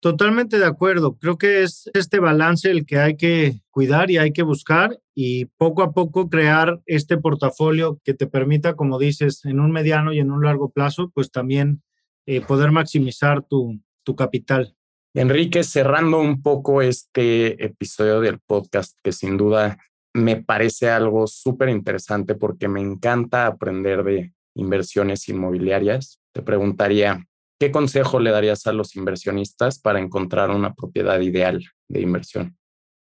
Totalmente 0.02 0.60
de 0.60 0.66
acuerdo. 0.66 1.18
Creo 1.18 1.38
que 1.38 1.64
es 1.64 1.90
este 1.94 2.20
balance 2.20 2.72
el 2.72 2.86
que 2.86 3.00
hay 3.00 3.18
que 3.18 3.60
cuidar 3.70 4.10
y 4.10 4.18
hay 4.18 4.32
que 4.32 4.44
buscar 4.44 4.98
y 5.14 5.46
poco 5.58 5.84
a 5.84 5.92
poco 5.92 6.30
crear 6.30 6.80
este 6.86 7.18
portafolio 7.18 8.00
que 8.06 8.14
te 8.14 8.26
permita, 8.26 8.76
como 8.76 8.98
dices, 8.98 9.44
en 9.44 9.60
un 9.60 9.72
mediano 9.72 10.14
y 10.14 10.20
en 10.20 10.32
un 10.32 10.46
largo 10.46 10.72
plazo, 10.72 11.12
pues 11.14 11.32
también 11.32 11.84
eh, 12.26 12.40
poder 12.40 12.72
maximizar 12.72 13.44
tu, 13.44 13.82
tu 14.04 14.16
capital. 14.16 14.74
Enrique, 15.16 15.64
cerrando 15.64 16.20
un 16.20 16.44
poco 16.44 16.84
este 16.84 17.64
episodio 17.66 18.22
del 18.22 18.40
podcast, 18.40 18.96
que 19.04 19.12
sin 19.12 19.38
duda 19.38 19.80
me 20.14 20.38
parece 20.38 20.90
algo 20.90 21.26
súper 21.26 21.70
interesante 21.70 22.36
porque 22.36 22.68
me 22.68 22.82
encanta 22.82 23.48
aprender 23.48 24.04
de 24.04 24.34
inversiones 24.56 25.28
inmobiliarias, 25.28 26.20
te 26.32 26.44
preguntaría, 26.44 27.26
¿qué 27.60 27.72
consejo 27.72 28.20
le 28.20 28.30
darías 28.30 28.68
a 28.68 28.74
los 28.74 28.96
inversionistas 28.96 29.80
para 29.80 30.00
encontrar 30.00 30.52
una 30.52 30.76
propiedad 30.76 31.20
ideal 31.22 31.64
de 31.88 32.02
inversión? 32.02 32.58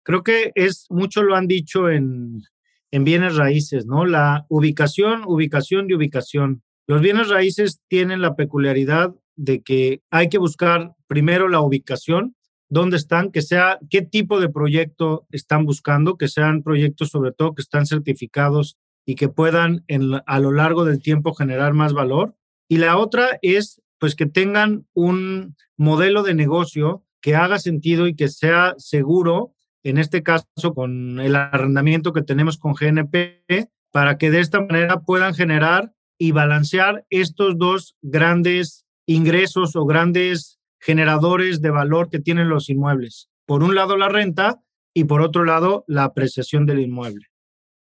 Creo 0.04 0.24
que 0.24 0.52
es, 0.54 0.86
mucho 0.90 1.24
lo 1.24 1.36
han 1.36 1.48
dicho 1.48 1.90
en, 1.90 2.44
en 2.92 3.04
bienes 3.04 3.36
raíces, 3.36 3.88
¿no? 3.88 4.06
La 4.06 4.46
ubicación, 4.50 5.24
ubicación 5.26 5.90
y 5.90 5.96
ubicación. 5.96 6.62
Los 6.88 7.02
bienes 7.02 7.30
raíces 7.30 7.82
tienen 7.88 8.22
la 8.22 8.36
peculiaridad 8.36 9.14
de 9.40 9.62
que 9.62 10.02
hay 10.12 10.28
que 10.28 10.38
buscar 10.38 10.96
primero 11.08 11.48
la 11.48 11.62
ubicación, 11.62 12.36
dónde 12.68 12.98
están, 12.98 13.32
que 13.32 13.42
sea 13.42 13.80
qué 13.90 14.02
tipo 14.02 14.40
de 14.42 14.50
proyecto 14.50 15.26
están 15.32 15.66
buscando, 15.66 16.18
que 16.18 16.28
sean 16.28 16.62
proyectos 16.62 17.10
sobre 17.10 17.32
todo 17.32 17.56
que 17.56 17.62
están 17.62 17.86
certificados 17.86 18.78
y 19.06 19.16
que 19.16 19.30
puedan 19.30 19.86
a 20.26 20.40
lo 20.40 20.52
largo 20.52 20.84
del 20.84 21.02
tiempo 21.02 21.34
generar 21.34 21.74
más 21.74 21.94
valor. 21.94 22.36
Y 22.68 22.78
la 22.78 22.98
otra 22.98 23.40
es 23.42 23.82
pues 23.98 24.16
que 24.16 24.26
tengan 24.26 24.86
un 24.94 25.56
modelo 25.78 26.22
de 26.22 26.34
negocio 26.34 27.06
que 27.22 27.36
haga 27.36 27.60
sentido 27.60 28.08
y 28.08 28.16
que 28.16 28.28
sea 28.28 28.76
seguro, 28.78 29.54
en 29.84 29.98
este 29.98 30.22
caso 30.22 30.74
con 30.76 31.20
el 31.20 31.36
arrendamiento 31.36 32.12
que 32.12 32.24
tenemos 32.24 32.58
con 32.58 32.74
GNP, 32.74 33.70
para 33.92 34.18
que 34.18 34.32
de 34.32 34.42
esta 34.42 34.60
manera 34.60 35.00
puedan 35.00 35.34
generar 35.34 35.94
y 36.18 36.34
balancear 36.34 37.06
estos 37.10 37.58
dos 37.58 37.96
grandes 38.02 38.86
ingresos 39.10 39.76
o 39.76 39.86
grandes 39.86 40.60
generadores 40.80 41.62
de 41.62 41.72
valor 41.72 42.10
que 42.10 42.20
tienen 42.20 42.48
los 42.48 42.70
inmuebles. 42.70 43.30
Por 43.46 43.64
un 43.64 43.74
lado 43.74 43.98
la 43.98 44.08
renta 44.08 44.62
y 44.94 45.06
por 45.06 45.22
otro 45.22 45.46
lado 45.46 45.84
la 45.88 46.04
apreciación 46.04 46.66
del 46.68 46.80
inmueble. 46.80 47.26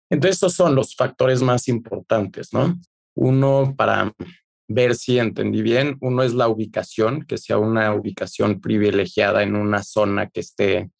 Entonces, 0.09 0.35
estos 0.35 0.53
son 0.53 0.73
los 0.73 0.95
factores 0.95 1.41
más 1.41 1.67
importantes, 1.67 2.53
¿no? 2.53 2.79
Uno, 3.15 3.75
para 3.77 4.13
ver 4.69 4.95
si 4.95 5.19
entendí 5.19 5.61
bien, 5.61 5.97
uno 5.99 6.23
es 6.23 6.33
la 6.33 6.47
ubicación, 6.47 7.23
que 7.23 7.37
sea 7.37 7.57
una 7.57 7.93
ubicación 7.93 8.61
privilegiada 8.61 9.43
en 9.43 9.55
una 9.55 9.83
zona 9.83 10.29
que 10.29 10.39
esté 10.39 10.91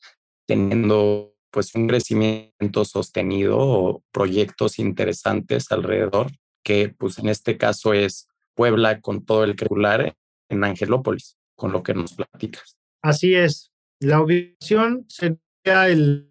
teniendo 0.46 1.36
pues 1.52 1.74
un 1.76 1.88
crecimiento 1.88 2.84
sostenido 2.84 3.58
o 3.60 4.04
proyectos 4.12 4.78
interesantes 4.78 5.72
alrededor, 5.72 6.32
que 6.64 6.90
pues 6.90 7.18
en 7.18 7.30
este 7.30 7.58
caso 7.58 7.94
es 7.94 8.28
Puebla 8.56 9.02
con 9.02 9.26
todo 9.26 9.44
el 9.44 9.56
curricular 9.56 10.16
en 10.50 10.64
Angelópolis, 10.64 11.38
con 11.56 11.72
lo 11.72 11.84
que 11.84 11.94
nos 11.94 12.14
platicas. 12.14 12.78
Así 13.02 13.34
es. 13.34 13.72
La 14.00 14.22
ubicación 14.22 15.06
sería 15.08 15.88
el, 15.88 16.28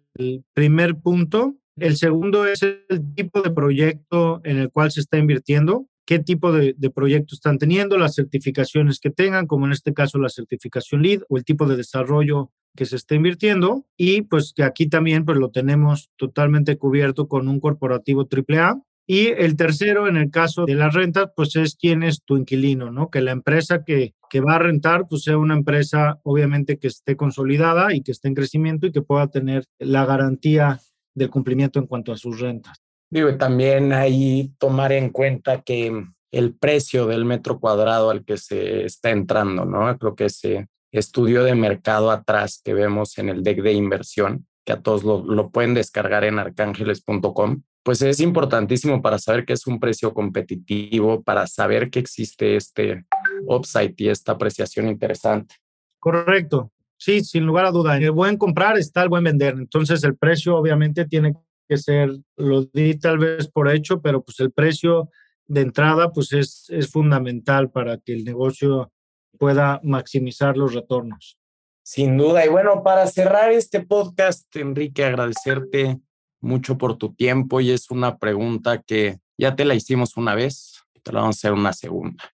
primer 0.53 0.97
punto. 0.97 1.55
El 1.77 1.95
segundo 1.95 2.45
es 2.45 2.61
el 2.63 3.13
tipo 3.15 3.41
de 3.41 3.49
proyecto 3.49 4.41
en 4.43 4.57
el 4.57 4.69
cual 4.69 4.91
se 4.91 4.99
está 4.99 5.17
invirtiendo. 5.17 5.87
qué 6.05 6.19
tipo 6.19 6.51
de, 6.51 6.75
de 6.77 6.89
proyecto 6.89 7.33
están 7.33 7.57
teniendo, 7.57 7.97
las 7.97 8.15
certificaciones 8.15 8.99
que 8.99 9.09
tengan, 9.09 9.47
como 9.47 9.65
en 9.65 9.71
este 9.71 9.93
caso 9.93 10.19
la 10.19 10.27
certificación 10.27 11.01
LEED 11.01 11.21
o 11.29 11.37
el 11.37 11.45
tipo 11.45 11.65
de 11.65 11.77
desarrollo 11.77 12.51
que 12.75 12.85
se 12.85 12.95
está 12.95 13.15
invirtiendo 13.15 13.85
y 13.97 14.21
pues 14.23 14.53
que 14.55 14.63
aquí 14.63 14.87
también 14.87 15.25
pues 15.25 15.37
lo 15.37 15.51
tenemos 15.51 16.09
totalmente 16.15 16.77
cubierto 16.77 17.27
con 17.27 17.47
un 17.47 17.59
corporativo 17.59 18.27
AAA. 18.29 18.81
Y 19.07 19.27
el 19.27 19.55
tercero, 19.55 20.07
en 20.07 20.15
el 20.15 20.29
caso 20.31 20.65
de 20.65 20.75
las 20.75 20.93
rentas, 20.93 21.31
pues 21.35 21.55
es 21.55 21.75
quién 21.75 22.03
es 22.03 22.23
tu 22.23 22.37
inquilino, 22.37 22.91
¿no? 22.91 23.09
Que 23.09 23.21
la 23.21 23.31
empresa 23.31 23.83
que, 23.83 24.13
que 24.29 24.39
va 24.39 24.55
a 24.55 24.59
rentar, 24.59 25.07
pues 25.09 25.23
sea 25.23 25.37
una 25.37 25.55
empresa 25.55 26.19
obviamente 26.23 26.77
que 26.77 26.87
esté 26.87 27.17
consolidada 27.17 27.93
y 27.93 28.01
que 28.01 28.11
esté 28.11 28.27
en 28.29 28.35
crecimiento 28.35 28.87
y 28.87 28.91
que 28.91 29.01
pueda 29.01 29.27
tener 29.27 29.65
la 29.79 30.05
garantía 30.05 30.79
del 31.13 31.29
cumplimiento 31.29 31.79
en 31.79 31.87
cuanto 31.87 32.13
a 32.13 32.17
sus 32.17 32.39
rentas. 32.39 32.77
Digo, 33.09 33.35
también 33.35 33.91
ahí 33.91 34.53
tomar 34.57 34.93
en 34.93 35.09
cuenta 35.09 35.61
que 35.61 36.05
el 36.31 36.55
precio 36.55 37.07
del 37.07 37.25
metro 37.25 37.59
cuadrado 37.59 38.09
al 38.09 38.23
que 38.23 38.37
se 38.37 38.85
está 38.85 39.09
entrando, 39.09 39.65
¿no? 39.65 39.97
Creo 39.97 40.15
que 40.15 40.25
ese 40.25 40.69
estudio 40.91 41.43
de 41.43 41.55
mercado 41.55 42.11
atrás 42.11 42.61
que 42.63 42.73
vemos 42.73 43.17
en 43.17 43.29
el 43.29 43.43
deck 43.43 43.61
de 43.61 43.73
inversión, 43.73 44.47
que 44.65 44.73
a 44.73 44.81
todos 44.81 45.03
lo, 45.03 45.25
lo 45.25 45.49
pueden 45.49 45.73
descargar 45.73 46.23
en 46.23 46.39
arcángeles.com, 46.39 47.63
pues 47.83 48.01
es 48.01 48.19
importantísimo 48.19 49.01
para 49.01 49.17
saber 49.17 49.45
que 49.45 49.53
es 49.53 49.65
un 49.65 49.79
precio 49.79 50.13
competitivo, 50.13 51.23
para 51.23 51.47
saber 51.47 51.89
que 51.89 51.99
existe 51.99 52.55
este 52.55 53.05
upside 53.47 53.95
y 53.97 54.09
esta 54.09 54.33
apreciación 54.33 54.87
interesante. 54.87 55.55
Correcto. 55.99 56.71
Sí, 56.97 57.23
sin 57.23 57.45
lugar 57.45 57.65
a 57.65 57.71
duda. 57.71 57.97
El 57.97 58.11
buen 58.11 58.37
comprar 58.37 58.77
está 58.77 59.01
el 59.01 59.09
buen 59.09 59.23
vender. 59.23 59.55
Entonces 59.55 60.03
el 60.03 60.15
precio 60.15 60.55
obviamente 60.55 61.05
tiene 61.05 61.33
que 61.67 61.77
ser, 61.77 62.11
lo 62.37 62.65
di 62.65 62.99
tal 62.99 63.17
vez 63.17 63.47
por 63.47 63.71
hecho, 63.71 64.01
pero 64.01 64.23
pues 64.23 64.39
el 64.39 64.51
precio 64.51 65.09
de 65.47 65.61
entrada 65.61 66.11
pues 66.11 66.31
es, 66.33 66.67
es 66.69 66.91
fundamental 66.91 67.71
para 67.71 67.97
que 67.97 68.13
el 68.13 68.23
negocio 68.23 68.91
pueda 69.39 69.79
maximizar 69.83 70.55
los 70.55 70.75
retornos. 70.75 71.39
Sin 71.83 72.17
duda. 72.17 72.45
Y 72.45 72.49
bueno, 72.49 72.83
para 72.83 73.07
cerrar 73.07 73.51
este 73.51 73.81
podcast, 73.81 74.55
Enrique, 74.55 75.03
agradecerte 75.03 75.99
mucho 76.41 76.77
por 76.77 76.97
tu 76.97 77.13
tiempo 77.13 77.61
y 77.61 77.71
es 77.71 77.91
una 77.91 78.17
pregunta 78.17 78.81
que 78.81 79.19
ya 79.37 79.55
te 79.55 79.65
la 79.65 79.75
hicimos 79.75 80.17
una 80.17 80.35
vez, 80.35 80.83
te 81.03 81.13
la 81.13 81.21
vamos 81.21 81.37
a 81.37 81.39
hacer 81.39 81.53
una 81.53 81.73
segunda. 81.73 82.31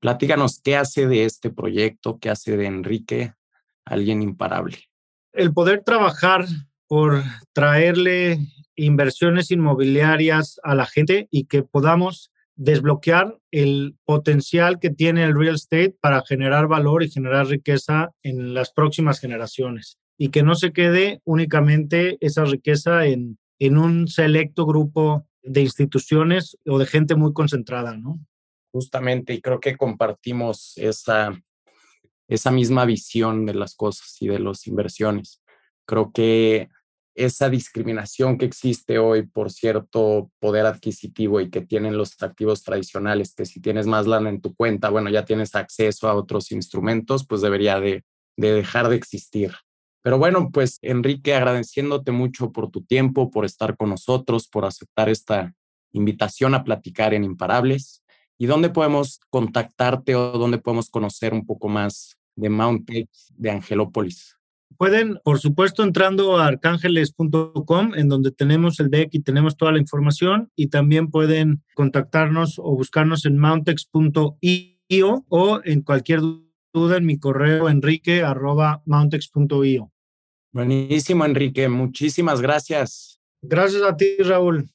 Platícanos 0.00 0.60
qué 0.62 0.76
hace 0.76 1.06
de 1.06 1.24
este 1.24 1.50
proyecto, 1.50 2.18
qué 2.18 2.30
hace 2.30 2.56
de 2.56 2.66
Enrique 2.66 3.34
alguien 3.84 4.22
imparable. 4.22 4.78
El 5.32 5.52
poder 5.52 5.82
trabajar 5.84 6.46
por 6.86 7.22
traerle 7.52 8.38
inversiones 8.76 9.50
inmobiliarias 9.50 10.60
a 10.62 10.74
la 10.74 10.86
gente 10.86 11.28
y 11.30 11.44
que 11.44 11.62
podamos 11.62 12.30
desbloquear 12.54 13.38
el 13.50 13.96
potencial 14.04 14.78
que 14.80 14.90
tiene 14.90 15.24
el 15.24 15.38
real 15.38 15.56
estate 15.56 15.94
para 16.00 16.22
generar 16.24 16.66
valor 16.66 17.02
y 17.02 17.10
generar 17.10 17.46
riqueza 17.46 18.10
en 18.22 18.54
las 18.54 18.72
próximas 18.72 19.20
generaciones 19.20 19.98
y 20.16 20.30
que 20.30 20.42
no 20.42 20.54
se 20.56 20.72
quede 20.72 21.20
únicamente 21.24 22.18
esa 22.20 22.44
riqueza 22.44 23.06
en, 23.06 23.38
en 23.58 23.78
un 23.78 24.08
selecto 24.08 24.66
grupo 24.66 25.26
de 25.42 25.62
instituciones 25.62 26.56
o 26.66 26.78
de 26.78 26.86
gente 26.86 27.14
muy 27.14 27.32
concentrada, 27.32 27.96
¿no? 27.96 28.18
Justamente, 28.72 29.34
y 29.34 29.40
creo 29.40 29.60
que 29.60 29.76
compartimos 29.76 30.74
esa, 30.76 31.40
esa 32.28 32.50
misma 32.50 32.84
visión 32.84 33.46
de 33.46 33.54
las 33.54 33.74
cosas 33.74 34.16
y 34.20 34.28
de 34.28 34.38
las 34.38 34.66
inversiones. 34.66 35.42
Creo 35.86 36.12
que 36.12 36.68
esa 37.14 37.50
discriminación 37.50 38.38
que 38.38 38.44
existe 38.44 38.98
hoy 38.98 39.26
por 39.26 39.50
cierto 39.50 40.30
poder 40.38 40.66
adquisitivo 40.66 41.40
y 41.40 41.50
que 41.50 41.62
tienen 41.62 41.96
los 41.96 42.22
activos 42.22 42.62
tradicionales, 42.62 43.34
que 43.34 43.44
si 43.44 43.60
tienes 43.60 43.86
más 43.86 44.06
lana 44.06 44.30
en 44.30 44.40
tu 44.40 44.54
cuenta, 44.54 44.90
bueno, 44.90 45.10
ya 45.10 45.24
tienes 45.24 45.54
acceso 45.56 46.08
a 46.08 46.14
otros 46.14 46.52
instrumentos, 46.52 47.26
pues 47.26 47.40
debería 47.40 47.80
de, 47.80 48.04
de 48.36 48.52
dejar 48.52 48.88
de 48.88 48.96
existir. 48.96 49.52
Pero 50.08 50.16
bueno, 50.16 50.48
pues 50.50 50.78
Enrique, 50.80 51.34
agradeciéndote 51.34 52.12
mucho 52.12 52.50
por 52.50 52.70
tu 52.70 52.80
tiempo, 52.80 53.30
por 53.30 53.44
estar 53.44 53.76
con 53.76 53.90
nosotros, 53.90 54.48
por 54.48 54.64
aceptar 54.64 55.10
esta 55.10 55.54
invitación 55.92 56.54
a 56.54 56.64
platicar 56.64 57.12
en 57.12 57.24
Imparables. 57.24 58.02
¿Y 58.38 58.46
dónde 58.46 58.70
podemos 58.70 59.20
contactarte 59.28 60.14
o 60.14 60.38
dónde 60.38 60.56
podemos 60.56 60.88
conocer 60.88 61.34
un 61.34 61.44
poco 61.44 61.68
más 61.68 62.16
de 62.36 62.48
Mount 62.48 62.90
de 63.36 63.50
Angelópolis? 63.50 64.34
Pueden, 64.78 65.20
por 65.24 65.40
supuesto, 65.40 65.82
entrando 65.82 66.38
a 66.38 66.46
arcángeles.com, 66.46 67.92
en 67.94 68.08
donde 68.08 68.30
tenemos 68.30 68.80
el 68.80 68.88
deck 68.88 69.10
y 69.12 69.20
tenemos 69.20 69.58
toda 69.58 69.72
la 69.72 69.78
información, 69.78 70.50
y 70.56 70.68
también 70.68 71.10
pueden 71.10 71.62
contactarnos 71.74 72.58
o 72.58 72.74
buscarnos 72.74 73.26
en 73.26 73.36
mountex.io 73.36 75.26
o 75.28 75.60
en 75.64 75.82
cualquier 75.82 76.20
duda 76.72 76.96
en 76.96 77.04
mi 77.04 77.18
correo 77.18 77.68
enrique 77.68 78.22
arroba 78.22 78.80
mountex.io. 78.86 79.92
Buenísimo, 80.58 81.24
Enrique. 81.24 81.68
Muchísimas 81.68 82.40
gracias. 82.40 83.20
Gracias 83.42 83.80
a 83.80 83.96
ti, 83.96 84.16
Raúl. 84.18 84.68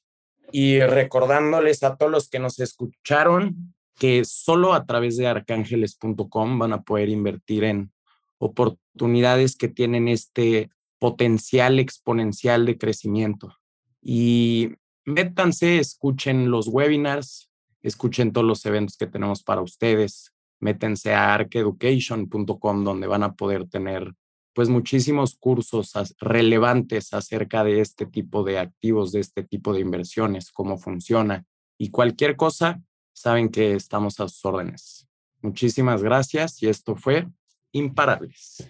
Y 0.49 0.79
recordándoles 0.79 1.83
a 1.83 1.97
todos 1.97 2.09
los 2.09 2.29
que 2.29 2.39
nos 2.39 2.57
escucharon 2.59 3.75
que 3.99 4.23
solo 4.23 4.73
a 4.73 4.85
través 4.85 5.17
de 5.17 5.27
arcángeles.com 5.27 6.57
van 6.57 6.71
a 6.71 6.83
poder 6.83 7.09
invertir 7.09 7.65
en 7.65 7.91
oportunidades 8.37 9.57
que 9.57 9.67
tienen 9.67 10.07
este 10.07 10.69
potencial 10.99 11.79
exponencial 11.79 12.65
de 12.65 12.77
crecimiento. 12.77 13.53
Y 14.01 14.69
métanse, 15.03 15.79
escuchen 15.79 16.49
los 16.49 16.69
webinars, 16.69 17.49
escuchen 17.81 18.31
todos 18.31 18.47
los 18.47 18.65
eventos 18.65 18.95
que 18.95 19.07
tenemos 19.07 19.43
para 19.43 19.59
ustedes, 19.59 20.33
métense 20.61 21.13
a 21.13 21.33
arceducation.com 21.33 22.85
donde 22.85 23.05
van 23.05 23.23
a 23.23 23.33
poder 23.33 23.67
tener 23.67 24.13
pues 24.53 24.69
muchísimos 24.69 25.35
cursos 25.35 25.93
relevantes 26.19 27.13
acerca 27.13 27.63
de 27.63 27.81
este 27.81 28.05
tipo 28.05 28.43
de 28.43 28.59
activos, 28.59 29.11
de 29.11 29.19
este 29.19 29.43
tipo 29.43 29.73
de 29.73 29.81
inversiones, 29.81 30.51
cómo 30.51 30.77
funciona 30.77 31.45
y 31.77 31.89
cualquier 31.89 32.35
cosa, 32.35 32.81
saben 33.13 33.49
que 33.49 33.73
estamos 33.73 34.19
a 34.19 34.27
sus 34.27 34.45
órdenes. 34.45 35.07
Muchísimas 35.41 36.03
gracias 36.03 36.61
y 36.61 36.67
esto 36.67 36.95
fue 36.95 37.27
Imparables. 37.75 38.69